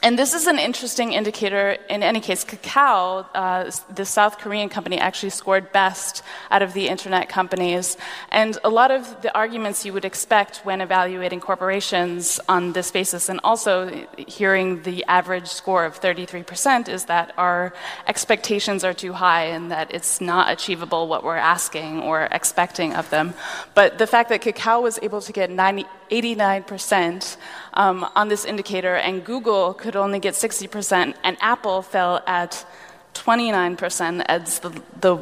and 0.00 0.16
this 0.16 0.32
is 0.32 0.46
an 0.46 0.60
interesting 0.60 1.12
indicator. 1.12 1.76
In 1.90 2.04
any 2.04 2.20
case, 2.20 2.44
Kakao, 2.44 3.26
uh, 3.34 3.70
the 3.92 4.04
South 4.04 4.38
Korean 4.38 4.68
company, 4.68 4.96
actually 4.96 5.30
scored 5.30 5.72
best 5.72 6.22
out 6.52 6.62
of 6.62 6.72
the 6.72 6.86
internet 6.86 7.28
companies. 7.28 7.96
And 8.30 8.56
a 8.62 8.68
lot 8.68 8.92
of 8.92 9.22
the 9.22 9.36
arguments 9.36 9.84
you 9.84 9.92
would 9.92 10.04
expect 10.04 10.58
when 10.58 10.80
evaluating 10.80 11.40
corporations 11.40 12.38
on 12.48 12.74
this 12.74 12.92
basis, 12.92 13.28
and 13.28 13.40
also 13.42 14.06
hearing 14.16 14.84
the 14.84 15.04
average 15.06 15.48
score 15.48 15.84
of 15.84 16.00
33%, 16.00 16.88
is 16.88 17.06
that 17.06 17.34
our 17.36 17.74
expectations 18.06 18.84
are 18.84 18.94
too 18.94 19.14
high 19.14 19.46
and 19.46 19.72
that 19.72 19.92
it's 19.92 20.20
not 20.20 20.52
achievable 20.52 21.08
what 21.08 21.24
we're 21.24 21.36
asking 21.36 22.02
or 22.02 22.28
expecting 22.30 22.94
of 22.94 23.10
them. 23.10 23.34
But 23.74 23.98
the 23.98 24.06
fact 24.06 24.28
that 24.28 24.42
Kakao 24.42 24.80
was 24.80 25.00
able 25.02 25.20
to 25.22 25.32
get 25.32 25.50
90, 25.50 25.86
89% 26.10 27.36
um, 27.78 28.04
on 28.16 28.28
this 28.28 28.44
indicator, 28.44 28.96
and 28.96 29.24
Google 29.24 29.72
could 29.72 29.94
only 29.94 30.18
get 30.18 30.34
60%, 30.34 31.14
and 31.22 31.36
Apple 31.40 31.80
fell 31.80 32.20
at 32.26 32.66
29% 33.14 34.24
as 34.26 34.58
the, 34.58 34.70
the 35.00 35.16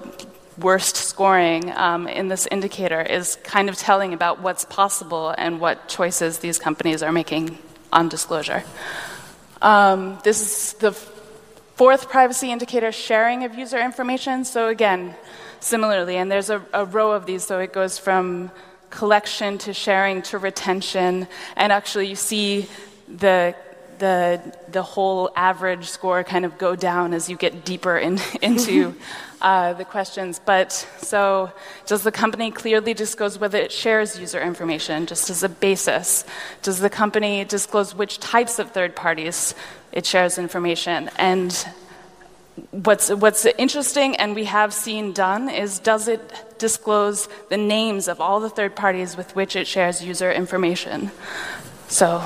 worst 0.58 0.96
scoring 0.96 1.70
um, 1.76 2.08
in 2.08 2.28
this 2.28 2.48
indicator, 2.50 3.02
is 3.02 3.36
kind 3.44 3.68
of 3.68 3.76
telling 3.76 4.14
about 4.14 4.40
what's 4.40 4.64
possible 4.64 5.34
and 5.36 5.60
what 5.60 5.86
choices 5.86 6.38
these 6.38 6.58
companies 6.58 7.02
are 7.02 7.12
making 7.12 7.58
on 7.92 8.08
disclosure. 8.08 8.64
Um, 9.60 10.18
this 10.24 10.40
is 10.40 10.72
the 10.78 10.92
fourth 10.92 12.08
privacy 12.08 12.50
indicator 12.50 12.90
sharing 12.90 13.44
of 13.44 13.54
user 13.54 13.78
information. 13.78 14.46
So, 14.46 14.68
again, 14.68 15.14
similarly, 15.60 16.16
and 16.16 16.32
there's 16.32 16.48
a, 16.48 16.62
a 16.72 16.86
row 16.86 17.12
of 17.12 17.26
these, 17.26 17.44
so 17.44 17.60
it 17.60 17.74
goes 17.74 17.98
from 17.98 18.50
collection 18.96 19.58
to 19.58 19.72
sharing 19.72 20.22
to 20.22 20.38
retention, 20.38 21.28
and 21.54 21.72
actually 21.72 22.08
you 22.08 22.16
see 22.16 22.66
the 23.08 23.54
the 23.98 24.40
the 24.72 24.82
whole 24.82 25.30
average 25.36 25.86
score 25.86 26.24
kind 26.24 26.44
of 26.44 26.58
go 26.58 26.76
down 26.76 27.14
as 27.14 27.28
you 27.30 27.36
get 27.36 27.64
deeper 27.64 27.96
in, 27.96 28.18
into 28.42 28.94
uh, 29.40 29.72
the 29.74 29.84
questions. 29.84 30.40
But 30.44 30.72
so, 30.98 31.52
does 31.86 32.02
the 32.02 32.12
company 32.12 32.50
clearly 32.50 32.94
disclose 32.94 33.38
whether 33.38 33.58
it 33.58 33.72
shares 33.72 34.18
user 34.18 34.40
information, 34.40 35.06
just 35.06 35.30
as 35.30 35.42
a 35.42 35.48
basis? 35.48 36.24
Does 36.62 36.80
the 36.80 36.90
company 36.90 37.44
disclose 37.44 37.94
which 37.94 38.18
types 38.18 38.58
of 38.58 38.72
third 38.72 38.96
parties 38.96 39.54
it 39.92 40.06
shares 40.06 40.38
information? 40.38 41.10
And 41.18 41.52
what's, 42.70 43.10
what's 43.10 43.44
interesting 43.44 44.16
and 44.16 44.34
we 44.34 44.44
have 44.44 44.72
seen 44.72 45.12
done 45.12 45.50
is 45.50 45.78
does 45.78 46.08
it 46.08 46.22
disclose 46.58 47.28
the 47.48 47.56
names 47.56 48.08
of 48.08 48.20
all 48.20 48.40
the 48.40 48.50
third 48.50 48.74
parties 48.76 49.16
with 49.16 49.34
which 49.36 49.56
it 49.56 49.66
shares 49.66 50.04
user 50.04 50.30
information? 50.30 51.10
So. 51.88 52.22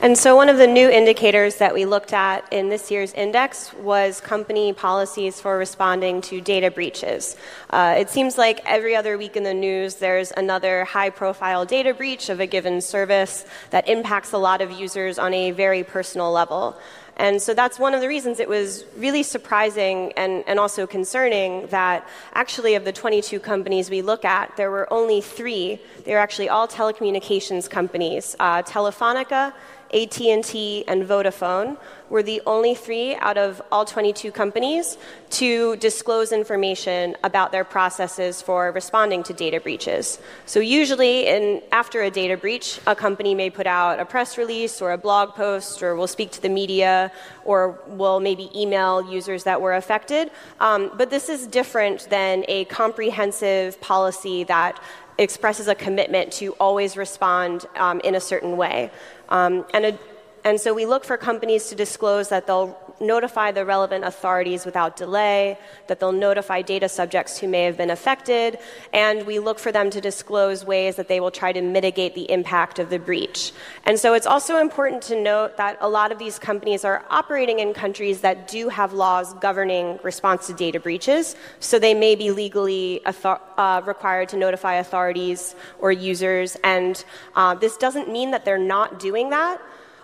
And 0.00 0.16
so, 0.16 0.36
one 0.36 0.48
of 0.48 0.58
the 0.58 0.66
new 0.68 0.88
indicators 0.88 1.56
that 1.56 1.74
we 1.74 1.84
looked 1.84 2.12
at 2.12 2.46
in 2.52 2.68
this 2.68 2.88
year's 2.88 3.12
index 3.14 3.74
was 3.74 4.20
company 4.20 4.72
policies 4.72 5.40
for 5.40 5.58
responding 5.58 6.20
to 6.22 6.40
data 6.40 6.70
breaches. 6.70 7.36
Uh, 7.70 7.96
it 7.98 8.08
seems 8.08 8.38
like 8.38 8.60
every 8.64 8.94
other 8.94 9.18
week 9.18 9.34
in 9.34 9.42
the 9.42 9.52
news, 9.52 9.96
there's 9.96 10.30
another 10.36 10.84
high 10.84 11.10
profile 11.10 11.64
data 11.64 11.92
breach 11.92 12.28
of 12.28 12.38
a 12.38 12.46
given 12.46 12.80
service 12.80 13.44
that 13.70 13.88
impacts 13.88 14.30
a 14.30 14.38
lot 14.38 14.60
of 14.60 14.70
users 14.70 15.18
on 15.18 15.34
a 15.34 15.50
very 15.50 15.82
personal 15.82 16.30
level. 16.30 16.78
And 17.18 17.42
so 17.42 17.52
that's 17.52 17.80
one 17.80 17.94
of 17.94 18.00
the 18.00 18.06
reasons 18.06 18.38
it 18.38 18.48
was 18.48 18.84
really 18.96 19.24
surprising 19.24 20.12
and, 20.12 20.44
and 20.46 20.60
also 20.60 20.86
concerning 20.86 21.66
that 21.66 22.08
actually, 22.34 22.76
of 22.76 22.84
the 22.84 22.92
22 22.92 23.40
companies 23.40 23.90
we 23.90 24.02
look 24.02 24.24
at, 24.24 24.56
there 24.56 24.70
were 24.70 24.90
only 24.92 25.20
three. 25.20 25.80
They 26.04 26.12
were 26.12 26.18
actually 26.18 26.48
all 26.48 26.68
telecommunications 26.68 27.68
companies 27.68 28.36
uh, 28.38 28.62
Telefonica, 28.62 29.52
AT&T, 29.92 30.84
and 30.86 31.02
Vodafone 31.04 31.76
were 32.10 32.22
the 32.22 32.40
only 32.46 32.74
three 32.74 33.14
out 33.16 33.36
of 33.36 33.60
all 33.70 33.84
22 33.84 34.32
companies 34.32 34.96
to 35.30 35.76
disclose 35.76 36.32
information 36.32 37.16
about 37.22 37.52
their 37.52 37.64
processes 37.64 38.40
for 38.40 38.72
responding 38.72 39.22
to 39.22 39.32
data 39.32 39.60
breaches. 39.60 40.18
So 40.46 40.60
usually 40.60 41.26
in, 41.26 41.62
after 41.72 42.02
a 42.02 42.10
data 42.10 42.36
breach, 42.36 42.80
a 42.86 42.94
company 42.94 43.34
may 43.34 43.50
put 43.50 43.66
out 43.66 44.00
a 44.00 44.04
press 44.04 44.38
release 44.38 44.80
or 44.80 44.92
a 44.92 44.98
blog 44.98 45.34
post 45.34 45.82
or 45.82 45.94
will 45.96 46.06
speak 46.06 46.30
to 46.32 46.42
the 46.42 46.48
media 46.48 47.12
or 47.44 47.78
will 47.86 48.20
maybe 48.20 48.50
email 48.58 49.02
users 49.02 49.44
that 49.44 49.60
were 49.60 49.74
affected. 49.74 50.30
Um, 50.60 50.90
but 50.96 51.10
this 51.10 51.28
is 51.28 51.46
different 51.46 52.08
than 52.10 52.44
a 52.48 52.64
comprehensive 52.66 53.80
policy 53.80 54.44
that 54.44 54.80
expresses 55.18 55.66
a 55.66 55.74
commitment 55.74 56.32
to 56.32 56.52
always 56.60 56.96
respond 56.96 57.66
um, 57.76 58.00
in 58.00 58.14
a 58.14 58.20
certain 58.20 58.56
way. 58.56 58.90
Um, 59.28 59.66
and, 59.74 59.86
a, 59.86 59.98
and 60.44 60.60
so 60.60 60.72
we 60.72 60.86
look 60.86 61.04
for 61.04 61.16
companies 61.16 61.68
to 61.68 61.74
disclose 61.74 62.28
that 62.28 62.46
they'll 62.46 62.76
notify 63.00 63.52
the 63.52 63.64
relevant 63.64 64.04
authorities 64.04 64.64
without 64.64 64.96
delay, 64.96 65.58
that 65.86 66.00
they'll 66.00 66.12
notify 66.12 66.62
data 66.62 66.88
subjects 66.88 67.38
who 67.38 67.48
may 67.48 67.64
have 67.64 67.76
been 67.76 67.90
affected, 67.90 68.58
and 68.92 69.26
we 69.26 69.38
look 69.38 69.58
for 69.58 69.72
them 69.72 69.90
to 69.90 70.00
disclose 70.00 70.64
ways 70.64 70.96
that 70.96 71.08
they 71.08 71.20
will 71.20 71.30
try 71.30 71.52
to 71.52 71.60
mitigate 71.60 72.14
the 72.14 72.30
impact 72.30 72.78
of 72.78 72.90
the 72.90 72.98
breach. 72.98 73.52
And 73.84 73.98
so 73.98 74.14
it's 74.14 74.26
also 74.26 74.58
important 74.58 75.02
to 75.04 75.20
note 75.20 75.56
that 75.56 75.78
a 75.80 75.88
lot 75.88 76.12
of 76.12 76.18
these 76.18 76.38
companies 76.38 76.84
are 76.84 77.04
operating 77.10 77.58
in 77.60 77.74
countries 77.74 78.20
that 78.20 78.48
do 78.48 78.68
have 78.68 78.92
laws 78.92 79.34
governing 79.34 79.98
response 80.02 80.46
to 80.48 80.52
data 80.52 80.80
breaches, 80.80 81.36
so 81.60 81.78
they 81.78 81.94
may 81.94 82.14
be 82.14 82.30
legally 82.30 83.04
author- 83.06 83.40
uh, 83.56 83.82
required 83.84 84.28
to 84.30 84.36
notify 84.36 84.74
authorities 84.74 85.54
or 85.78 85.92
users, 85.92 86.56
and 86.64 87.04
uh, 87.36 87.54
this 87.54 87.76
doesn't 87.76 88.10
mean 88.10 88.30
that 88.30 88.44
they're 88.44 88.58
not 88.58 88.98
doing 88.98 89.30
that. 89.30 89.60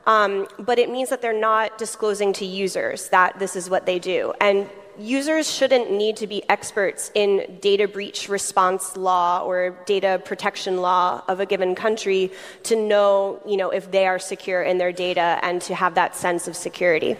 Um, 0.07 0.47
but 0.59 0.79
it 0.79 0.91
means 0.91 1.09
that 1.11 1.23
they're 1.23 1.33
not 1.33 1.79
disclosing 1.79 2.33
to 2.35 2.45
users 2.45 3.09
that 3.09 3.39
this 3.39 3.57
is 3.57 3.71
what 3.71 3.87
they 3.87 3.99
do. 3.99 4.35
And 4.41 4.69
users 4.99 5.51
shouldn't 5.51 5.91
need 5.91 6.17
to 6.19 6.27
be 6.27 6.49
experts 6.49 7.11
in 7.15 7.59
data 7.61 7.89
breach 7.89 8.29
response 8.29 8.97
law 8.97 9.41
or 9.45 9.77
data 9.87 10.21
protection 10.25 10.77
law 10.81 11.23
of 11.27 11.41
a 11.41 11.47
given 11.47 11.75
country 11.75 12.31
to 12.65 12.77
know, 12.77 13.41
you 13.47 13.57
know, 13.57 13.71
if 13.71 13.91
they 13.91 14.07
are 14.07 14.19
secure 14.19 14.63
in 14.63 14.79
their 14.79 14.93
data 14.93 15.39
and 15.43 15.61
to 15.63 15.75
have 15.75 15.95
that 15.95 16.15
sense 16.15 16.47
of 16.47 16.55
security. 16.55 17.17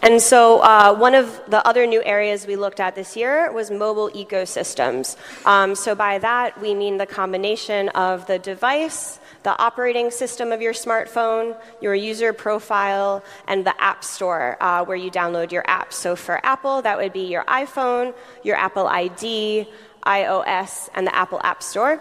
And 0.00 0.22
so, 0.22 0.60
uh, 0.60 0.94
one 0.94 1.16
of 1.16 1.40
the 1.48 1.66
other 1.66 1.84
new 1.84 2.00
areas 2.04 2.46
we 2.46 2.54
looked 2.54 2.78
at 2.78 2.94
this 2.94 3.16
year 3.16 3.50
was 3.50 3.68
mobile 3.68 4.10
ecosystems. 4.10 5.16
Um, 5.44 5.74
so, 5.74 5.96
by 5.96 6.18
that, 6.18 6.60
we 6.60 6.72
mean 6.72 6.98
the 6.98 7.06
combination 7.06 7.88
of 7.90 8.24
the 8.28 8.38
device, 8.38 9.18
the 9.42 9.58
operating 9.60 10.12
system 10.12 10.52
of 10.52 10.62
your 10.62 10.72
smartphone, 10.72 11.56
your 11.80 11.96
user 11.96 12.32
profile, 12.32 13.24
and 13.48 13.66
the 13.66 13.74
App 13.82 14.04
Store 14.04 14.56
uh, 14.60 14.84
where 14.84 14.96
you 14.96 15.10
download 15.10 15.50
your 15.50 15.64
apps. 15.64 15.94
So, 15.94 16.14
for 16.14 16.40
Apple, 16.46 16.80
that 16.82 16.96
would 16.96 17.12
be 17.12 17.26
your 17.26 17.42
iPhone, 17.44 18.14
your 18.44 18.56
Apple 18.56 18.86
ID, 18.86 19.68
iOS, 20.06 20.90
and 20.94 21.08
the 21.08 21.14
Apple 21.14 21.40
App 21.42 21.60
Store. 21.60 22.00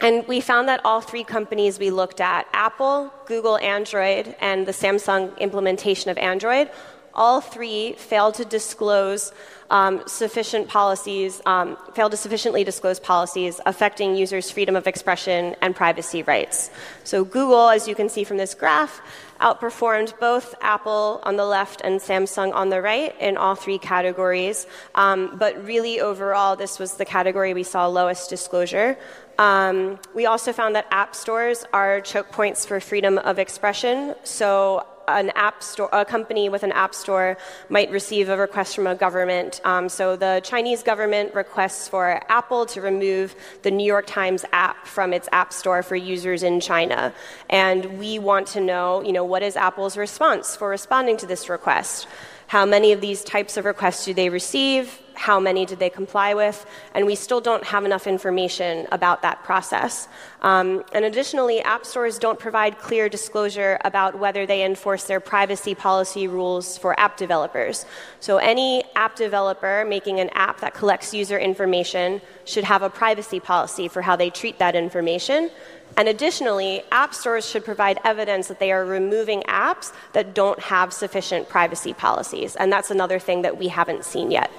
And 0.00 0.26
we 0.26 0.40
found 0.40 0.66
that 0.66 0.80
all 0.84 1.00
three 1.00 1.22
companies 1.22 1.78
we 1.78 1.90
looked 1.90 2.20
at 2.20 2.48
Apple, 2.52 3.14
Google 3.26 3.58
Android, 3.58 4.34
and 4.40 4.66
the 4.66 4.72
Samsung 4.72 5.38
implementation 5.38 6.10
of 6.10 6.18
Android 6.18 6.68
all 7.14 7.40
three 7.40 7.92
failed 7.94 8.34
to 8.34 8.44
disclose 8.44 9.32
um, 9.70 10.02
sufficient 10.06 10.68
policies, 10.68 11.40
um, 11.46 11.78
failed 11.94 12.12
to 12.12 12.16
sufficiently 12.16 12.62
disclose 12.62 13.00
policies 13.00 13.58
affecting 13.64 14.14
users' 14.14 14.50
freedom 14.50 14.76
of 14.76 14.86
expression 14.86 15.56
and 15.62 15.74
privacy 15.74 16.22
rights. 16.22 16.70
So, 17.04 17.24
Google, 17.24 17.70
as 17.70 17.88
you 17.88 17.94
can 17.94 18.10
see 18.10 18.24
from 18.24 18.36
this 18.36 18.54
graph, 18.54 19.00
outperformed 19.40 20.18
both 20.20 20.54
Apple 20.60 21.20
on 21.24 21.36
the 21.36 21.46
left 21.46 21.80
and 21.82 22.00
Samsung 22.00 22.54
on 22.54 22.68
the 22.68 22.80
right 22.82 23.18
in 23.18 23.36
all 23.36 23.54
three 23.54 23.78
categories. 23.78 24.66
Um, 24.94 25.36
but 25.38 25.64
really, 25.64 26.00
overall, 26.00 26.54
this 26.54 26.78
was 26.78 26.94
the 26.94 27.06
category 27.06 27.54
we 27.54 27.64
saw 27.64 27.86
lowest 27.86 28.28
disclosure. 28.28 28.98
Um, 29.38 29.98
we 30.14 30.26
also 30.26 30.52
found 30.52 30.76
that 30.76 30.86
app 30.90 31.14
stores 31.14 31.64
are 31.72 32.00
choke 32.02 32.30
points 32.30 32.66
for 32.66 32.78
freedom 32.78 33.18
of 33.18 33.38
expression. 33.38 34.14
So 34.22 34.86
an 35.18 35.30
app 35.30 35.62
store, 35.62 35.88
a 35.92 36.04
company 36.04 36.48
with 36.48 36.62
an 36.62 36.72
app 36.72 36.94
store 36.94 37.36
might 37.68 37.90
receive 37.90 38.28
a 38.28 38.36
request 38.36 38.74
from 38.74 38.86
a 38.86 38.94
government. 38.94 39.60
Um, 39.64 39.88
so 39.88 40.16
the 40.16 40.40
Chinese 40.44 40.82
government 40.82 41.34
requests 41.34 41.88
for 41.88 42.20
Apple 42.28 42.66
to 42.66 42.80
remove 42.80 43.34
the 43.62 43.70
New 43.70 43.86
York 43.86 44.06
Times 44.06 44.44
app 44.52 44.86
from 44.86 45.12
its 45.12 45.28
app 45.32 45.52
store 45.52 45.82
for 45.82 45.96
users 45.96 46.42
in 46.42 46.60
China. 46.60 47.12
And 47.50 47.98
we 47.98 48.18
want 48.18 48.46
to 48.48 48.60
know, 48.60 49.02
you 49.02 49.12
know, 49.12 49.24
what 49.24 49.42
is 49.42 49.56
Apple's 49.56 49.96
response 49.96 50.56
for 50.56 50.68
responding 50.68 51.16
to 51.18 51.26
this 51.26 51.48
request? 51.48 52.06
How 52.48 52.66
many 52.66 52.92
of 52.92 53.00
these 53.00 53.24
types 53.24 53.56
of 53.56 53.64
requests 53.64 54.04
do 54.04 54.12
they 54.12 54.28
receive? 54.28 54.98
How 55.14 55.38
many 55.40 55.66
did 55.66 55.78
they 55.78 55.90
comply 55.90 56.34
with? 56.34 56.66
And 56.94 57.06
we 57.06 57.14
still 57.14 57.40
don't 57.40 57.64
have 57.64 57.84
enough 57.84 58.06
information 58.06 58.86
about 58.92 59.22
that 59.22 59.42
process. 59.42 60.08
Um, 60.42 60.84
and 60.92 61.04
additionally, 61.04 61.60
app 61.62 61.84
stores 61.86 62.18
don't 62.18 62.38
provide 62.38 62.78
clear 62.78 63.08
disclosure 63.08 63.78
about 63.84 64.18
whether 64.18 64.46
they 64.46 64.64
enforce 64.64 65.04
their 65.04 65.20
privacy 65.20 65.74
policy 65.74 66.28
rules 66.28 66.78
for 66.78 66.98
app 66.98 67.16
developers. 67.16 67.86
So, 68.20 68.38
any 68.38 68.84
app 68.94 69.16
developer 69.16 69.84
making 69.86 70.20
an 70.20 70.30
app 70.34 70.60
that 70.60 70.74
collects 70.74 71.14
user 71.14 71.38
information 71.38 72.20
should 72.44 72.64
have 72.64 72.82
a 72.82 72.90
privacy 72.90 73.40
policy 73.40 73.88
for 73.88 74.02
how 74.02 74.16
they 74.16 74.30
treat 74.30 74.58
that 74.58 74.74
information. 74.74 75.50
And 75.96 76.08
additionally, 76.08 76.82
app 76.90 77.14
stores 77.14 77.46
should 77.48 77.64
provide 77.64 77.98
evidence 78.04 78.48
that 78.48 78.58
they 78.58 78.72
are 78.72 78.84
removing 78.84 79.42
apps 79.42 79.92
that 80.12 80.34
don't 80.34 80.58
have 80.58 80.92
sufficient 80.92 81.48
privacy 81.48 81.92
policies. 81.92 82.56
And 82.56 82.72
that's 82.72 82.90
another 82.90 83.18
thing 83.18 83.42
that 83.42 83.58
we 83.58 83.68
haven't 83.68 84.04
seen 84.04 84.30
yet. 84.30 84.50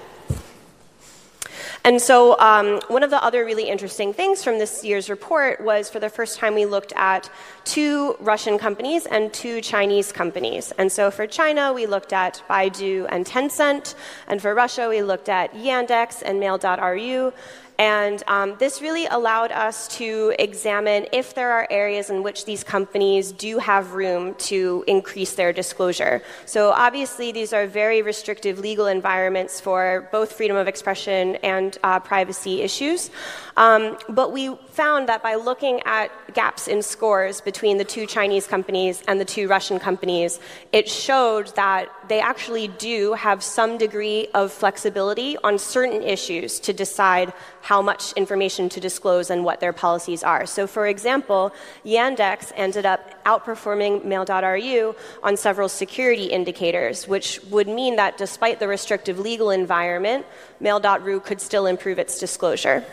And 1.86 2.02
so, 2.02 2.40
um, 2.40 2.80
one 2.88 3.04
of 3.04 3.10
the 3.10 3.22
other 3.22 3.44
really 3.44 3.68
interesting 3.68 4.14
things 4.14 4.42
from 4.42 4.58
this 4.58 4.86
year's 4.86 5.10
report 5.10 5.60
was 5.60 5.90
for 5.90 6.00
the 6.00 6.10
first 6.10 6.40
time 6.40 6.56
we 6.56 6.66
looked 6.66 6.94
at 6.96 7.30
two 7.66 8.16
Russian 8.22 8.58
companies 8.58 9.06
and 9.06 9.34
two 9.34 9.60
Chinese 9.60 10.14
companies. 10.14 10.72
And 10.78 10.90
so, 10.90 11.12
for 11.12 11.28
China, 11.28 11.74
we 11.74 11.86
looked 11.86 12.14
at 12.14 12.42
Baidu 12.50 13.08
and 13.10 13.26
Tencent, 13.26 13.96
and 14.30 14.42
for 14.42 14.56
Russia, 14.56 14.88
we 14.88 15.02
looked 15.02 15.28
at 15.28 15.54
Yandex 15.54 16.24
and 16.26 16.40
Mail.ru. 16.40 17.34
And 17.78 18.22
um, 18.28 18.56
this 18.60 18.82
really 18.82 19.08
allowed 19.08 19.52
us 19.52 19.88
to 20.00 20.34
examine 20.38 21.08
if 21.12 21.34
there 21.34 21.52
are 21.52 21.68
areas 21.70 22.10
in 22.10 22.22
which 22.22 22.46
these 22.46 22.64
companies 22.64 23.32
do 23.32 23.58
have 23.58 23.94
room 23.94 24.36
to 24.36 24.84
increase 24.88 25.34
their 25.34 25.52
disclosure. 25.52 26.22
So, 26.46 26.72
obviously, 26.72 27.32
these 27.32 27.52
are 27.52 27.66
very 27.66 28.02
restrictive 28.02 28.60
legal 28.60 28.88
environments 28.88 29.60
for 29.60 30.08
both 30.12 30.34
freedom 30.34 30.56
of 30.58 30.68
expression 30.68 31.36
and 31.38 31.78
uh, 31.84 32.00
privacy 32.00 32.62
issues. 32.62 33.10
Um, 33.56 33.98
but 34.10 34.32
we 34.32 34.56
found 34.72 35.08
that 35.10 35.22
by 35.22 35.36
looking 35.36 35.82
at 35.86 36.12
gaps 36.34 36.68
in 36.68 36.82
scores 36.82 37.42
between 37.42 37.78
the 37.78 37.84
two 37.84 38.06
Chinese 38.06 38.48
companies 38.48 39.04
and 39.08 39.20
the 39.20 39.26
two 39.26 39.48
Russian 39.48 39.80
companies, 39.80 40.40
it 40.72 40.90
showed 40.90 41.56
that 41.56 41.90
they 42.10 42.20
actually 42.20 42.68
do 42.68 43.14
have 43.14 43.44
some 43.44 43.78
degree 43.78 44.28
of 44.34 44.52
flexibility 44.52 45.38
on 45.44 45.60
certain 45.60 46.02
issues 46.02 46.60
to 46.62 46.74
decide 46.74 47.32
how 47.62 47.82
much 47.82 48.14
information 48.14 48.70
to 48.70 48.80
disclose 48.80 49.30
and 49.30 49.46
what 49.46 49.60
their 49.60 49.74
policies 49.74 50.24
are. 50.24 50.46
So, 50.46 50.66
for 50.66 50.88
example, 50.88 51.54
Yandex 51.86 52.52
ended 52.56 52.86
up 52.86 53.24
outperforming 53.26 54.04
Mail.ru 54.04 54.96
on 55.22 55.38
several 55.38 55.70
security 55.70 56.26
indicators, 56.26 57.08
which 57.08 57.40
would 57.52 57.68
mean 57.68 57.96
that 57.98 58.18
despite 58.18 58.60
the 58.60 58.68
restrictive 58.68 59.20
legal 59.20 59.52
environment, 59.52 60.26
Mail.ru 60.60 61.20
could 61.20 61.40
still 61.40 61.68
improve 61.68 62.00
its 62.00 62.20
disclosure. 62.20 62.84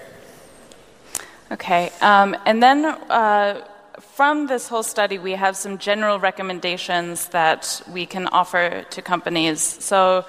Okay, 1.52 1.90
um, 2.00 2.36
and 2.46 2.62
then 2.62 2.84
uh, 2.84 3.66
from 3.98 4.46
this 4.46 4.68
whole 4.68 4.84
study, 4.84 5.18
we 5.18 5.32
have 5.32 5.56
some 5.56 5.78
general 5.78 6.20
recommendations 6.20 7.26
that 7.30 7.82
we 7.92 8.06
can 8.06 8.28
offer 8.28 8.84
to 8.90 9.02
companies. 9.02 9.60
So, 9.60 10.24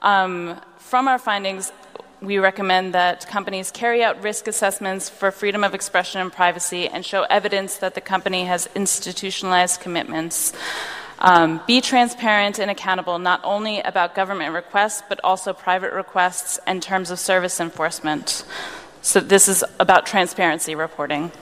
um, 0.00 0.58
from 0.78 1.08
our 1.08 1.18
findings, 1.18 1.72
we 2.22 2.38
recommend 2.38 2.94
that 2.94 3.26
companies 3.28 3.70
carry 3.70 4.02
out 4.02 4.22
risk 4.22 4.46
assessments 4.46 5.10
for 5.10 5.30
freedom 5.30 5.62
of 5.62 5.74
expression 5.74 6.20
and 6.20 6.32
privacy 6.32 6.88
and 6.88 7.04
show 7.04 7.24
evidence 7.24 7.76
that 7.78 7.94
the 7.94 8.00
company 8.00 8.44
has 8.44 8.68
institutionalized 8.74 9.80
commitments. 9.80 10.52
Um, 11.18 11.60
be 11.66 11.80
transparent 11.80 12.58
and 12.58 12.70
accountable 12.70 13.18
not 13.18 13.40
only 13.44 13.80
about 13.80 14.14
government 14.14 14.54
requests, 14.54 15.02
but 15.08 15.20
also 15.22 15.52
private 15.52 15.92
requests 15.92 16.58
and 16.66 16.82
terms 16.82 17.10
of 17.10 17.18
service 17.18 17.60
enforcement. 17.60 18.44
So, 19.04 19.18
this 19.18 19.48
is 19.48 19.64
about 19.80 20.06
transparency 20.06 20.76
reporting. 20.76 21.32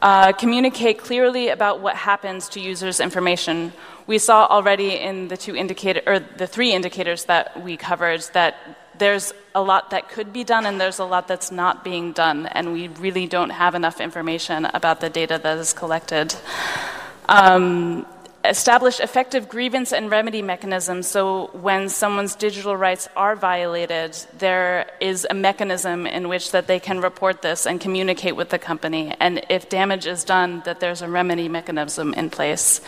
Uh, 0.00 0.32
communicate 0.32 0.98
clearly 0.98 1.48
about 1.48 1.80
what 1.80 1.94
happens 1.94 2.48
to 2.50 2.60
users' 2.60 2.98
information. 2.98 3.72
We 4.08 4.18
saw 4.18 4.46
already 4.46 4.96
in 4.96 5.28
the 5.28 5.36
two 5.36 5.54
indicator 5.54 6.02
or 6.06 6.18
the 6.18 6.48
three 6.48 6.72
indicators 6.72 7.24
that 7.26 7.62
we 7.62 7.76
covered 7.76 8.22
that 8.32 8.56
there's 8.98 9.32
a 9.54 9.62
lot 9.62 9.90
that 9.90 10.08
could 10.08 10.32
be 10.32 10.42
done 10.42 10.66
and 10.66 10.80
there's 10.80 10.98
a 10.98 11.04
lot 11.04 11.28
that's 11.28 11.52
not 11.52 11.84
being 11.84 12.10
done, 12.12 12.46
and 12.46 12.72
we 12.72 12.88
really 12.88 13.28
don't 13.28 13.50
have 13.50 13.76
enough 13.76 14.00
information 14.00 14.64
about 14.66 15.00
the 15.00 15.08
data 15.08 15.38
that 15.40 15.58
is 15.58 15.72
collected. 15.72 16.34
Um, 17.28 18.06
establish 18.44 19.00
effective 19.00 19.48
grievance 19.48 19.92
and 19.92 20.10
remedy 20.10 20.42
mechanisms 20.42 21.06
so 21.06 21.48
when 21.52 21.88
someone's 21.88 22.34
digital 22.34 22.76
rights 22.76 23.08
are 23.16 23.34
violated 23.34 24.16
there 24.38 24.90
is 25.00 25.26
a 25.30 25.34
mechanism 25.34 26.06
in 26.06 26.28
which 26.28 26.52
that 26.52 26.66
they 26.66 26.78
can 26.78 27.00
report 27.00 27.42
this 27.42 27.66
and 27.66 27.80
communicate 27.80 28.36
with 28.36 28.50
the 28.50 28.58
company. 28.58 29.14
And 29.20 29.44
if 29.48 29.68
damage 29.68 30.06
is 30.06 30.24
done 30.24 30.62
that 30.64 30.80
there's 30.80 31.02
a 31.02 31.08
remedy 31.08 31.48
mechanism 31.48 32.14
in 32.14 32.30
place 32.30 32.80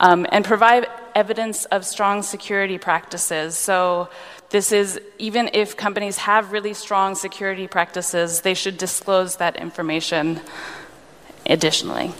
um, 0.00 0.26
and 0.30 0.44
provide 0.44 0.88
evidence 1.14 1.64
of 1.66 1.84
strong 1.84 2.22
security 2.22 2.78
practices. 2.78 3.56
So 3.56 4.08
this 4.50 4.72
is 4.72 5.00
even 5.18 5.50
if 5.52 5.76
companies 5.76 6.18
have 6.18 6.52
really 6.52 6.74
strong 6.74 7.14
security 7.14 7.66
practices 7.66 8.42
they 8.42 8.54
should 8.54 8.78
disclose 8.78 9.36
that 9.36 9.56
information 9.56 10.40
additionally 11.46 12.12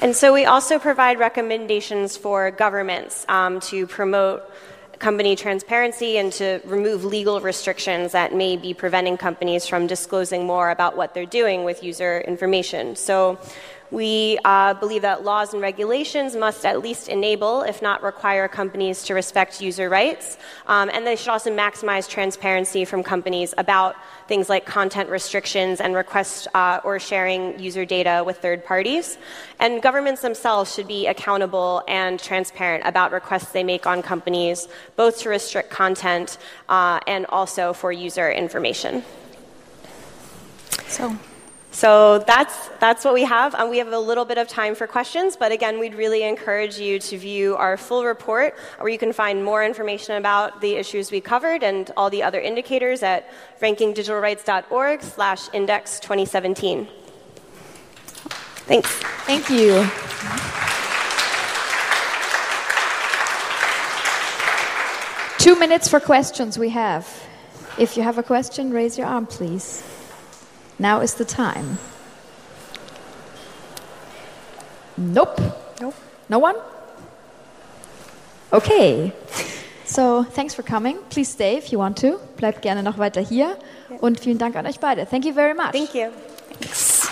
and 0.00 0.14
so 0.14 0.32
we 0.32 0.44
also 0.44 0.78
provide 0.78 1.18
recommendations 1.18 2.16
for 2.16 2.50
governments 2.50 3.24
um, 3.28 3.60
to 3.60 3.86
promote 3.86 4.42
company 4.98 5.36
transparency 5.36 6.18
and 6.18 6.32
to 6.32 6.60
remove 6.64 7.04
legal 7.04 7.40
restrictions 7.40 8.12
that 8.12 8.34
may 8.34 8.56
be 8.56 8.72
preventing 8.72 9.16
companies 9.16 9.66
from 9.66 9.86
disclosing 9.86 10.46
more 10.46 10.70
about 10.70 10.96
what 10.96 11.14
they're 11.14 11.26
doing 11.26 11.64
with 11.64 11.82
user 11.82 12.20
information. 12.20 12.96
So 12.96 13.38
we 13.90 14.38
uh, 14.44 14.74
believe 14.74 15.02
that 15.02 15.24
laws 15.24 15.52
and 15.52 15.62
regulations 15.62 16.34
must 16.34 16.66
at 16.66 16.82
least 16.82 17.08
enable, 17.08 17.62
if 17.62 17.82
not 17.82 18.02
require, 18.02 18.48
companies 18.48 19.02
to 19.04 19.14
respect 19.14 19.60
user 19.60 19.88
rights. 19.88 20.38
Um, 20.66 20.90
and 20.92 21.06
they 21.06 21.16
should 21.16 21.28
also 21.28 21.50
maximize 21.50 22.08
transparency 22.08 22.84
from 22.84 23.02
companies 23.02 23.54
about 23.58 23.96
things 24.28 24.48
like 24.48 24.66
content 24.66 25.08
restrictions 25.08 25.80
and 25.80 25.94
requests 25.94 26.48
uh, 26.54 26.80
or 26.84 26.98
sharing 26.98 27.58
user 27.58 27.84
data 27.84 28.22
with 28.26 28.38
third 28.38 28.64
parties. 28.64 29.18
And 29.60 29.80
governments 29.80 30.22
themselves 30.22 30.74
should 30.74 30.88
be 30.88 31.06
accountable 31.06 31.82
and 31.86 32.18
transparent 32.18 32.84
about 32.84 33.12
requests 33.12 33.52
they 33.52 33.64
make 33.64 33.86
on 33.86 34.02
companies, 34.02 34.68
both 34.96 35.20
to 35.20 35.28
restrict 35.28 35.70
content 35.70 36.38
uh, 36.68 36.98
and 37.06 37.26
also 37.26 37.72
for 37.72 37.92
user 37.92 38.30
information. 38.30 39.04
So. 40.88 41.16
So 41.76 42.20
that's, 42.20 42.68
that's 42.80 43.04
what 43.04 43.12
we 43.12 43.24
have. 43.24 43.54
Um, 43.54 43.68
we 43.68 43.76
have 43.76 43.92
a 43.92 43.98
little 43.98 44.24
bit 44.24 44.38
of 44.38 44.48
time 44.48 44.74
for 44.74 44.86
questions, 44.86 45.36
but 45.36 45.52
again, 45.52 45.78
we'd 45.78 45.94
really 45.94 46.22
encourage 46.22 46.78
you 46.78 46.98
to 47.00 47.18
view 47.18 47.54
our 47.54 47.76
full 47.76 48.02
report 48.02 48.54
where 48.78 48.88
you 48.88 48.96
can 48.96 49.12
find 49.12 49.44
more 49.44 49.62
information 49.62 50.16
about 50.16 50.62
the 50.62 50.76
issues 50.76 51.10
we 51.10 51.20
covered 51.20 51.62
and 51.62 51.92
all 51.94 52.08
the 52.08 52.22
other 52.22 52.40
indicators 52.40 53.02
at 53.02 53.28
rankingdigitalrights.org 53.60 55.02
slash 55.02 55.52
index 55.52 56.00
2017. 56.00 56.88
Thanks. 58.64 58.90
Thank 59.26 59.50
you. 59.50 59.86
Two 65.38 65.60
minutes 65.60 65.88
for 65.88 66.00
questions 66.00 66.58
we 66.58 66.70
have. 66.70 67.06
If 67.78 67.98
you 67.98 68.02
have 68.02 68.16
a 68.16 68.22
question, 68.22 68.70
raise 68.70 68.96
your 68.96 69.08
arm, 69.08 69.26
please. 69.26 69.82
Now 70.78 71.00
is 71.00 71.14
the 71.14 71.24
time. 71.24 71.78
Nope. 74.96 75.40
Nope. 75.80 75.94
No 76.28 76.38
one? 76.38 76.56
Okay. 78.52 79.12
So, 79.84 80.24
thanks 80.24 80.54
for 80.54 80.62
coming. 80.62 80.98
Please 81.10 81.28
stay 81.28 81.56
if 81.56 81.70
you 81.72 81.78
want 81.78 81.96
to. 81.98 82.18
Bleibt 82.36 82.62
gerne 82.62 82.82
noch 82.82 82.98
weiter 82.98 83.20
hier. 83.20 83.56
Und 84.00 84.20
vielen 84.20 84.38
Dank 84.38 84.56
an 84.56 84.66
euch 84.66 84.80
beide. 84.80 85.06
Thank 85.06 85.24
you 85.24 85.32
very 85.32 85.54
much. 85.54 85.72
Thank 85.72 85.94
you. 85.94 86.10
Thanks. 86.60 87.06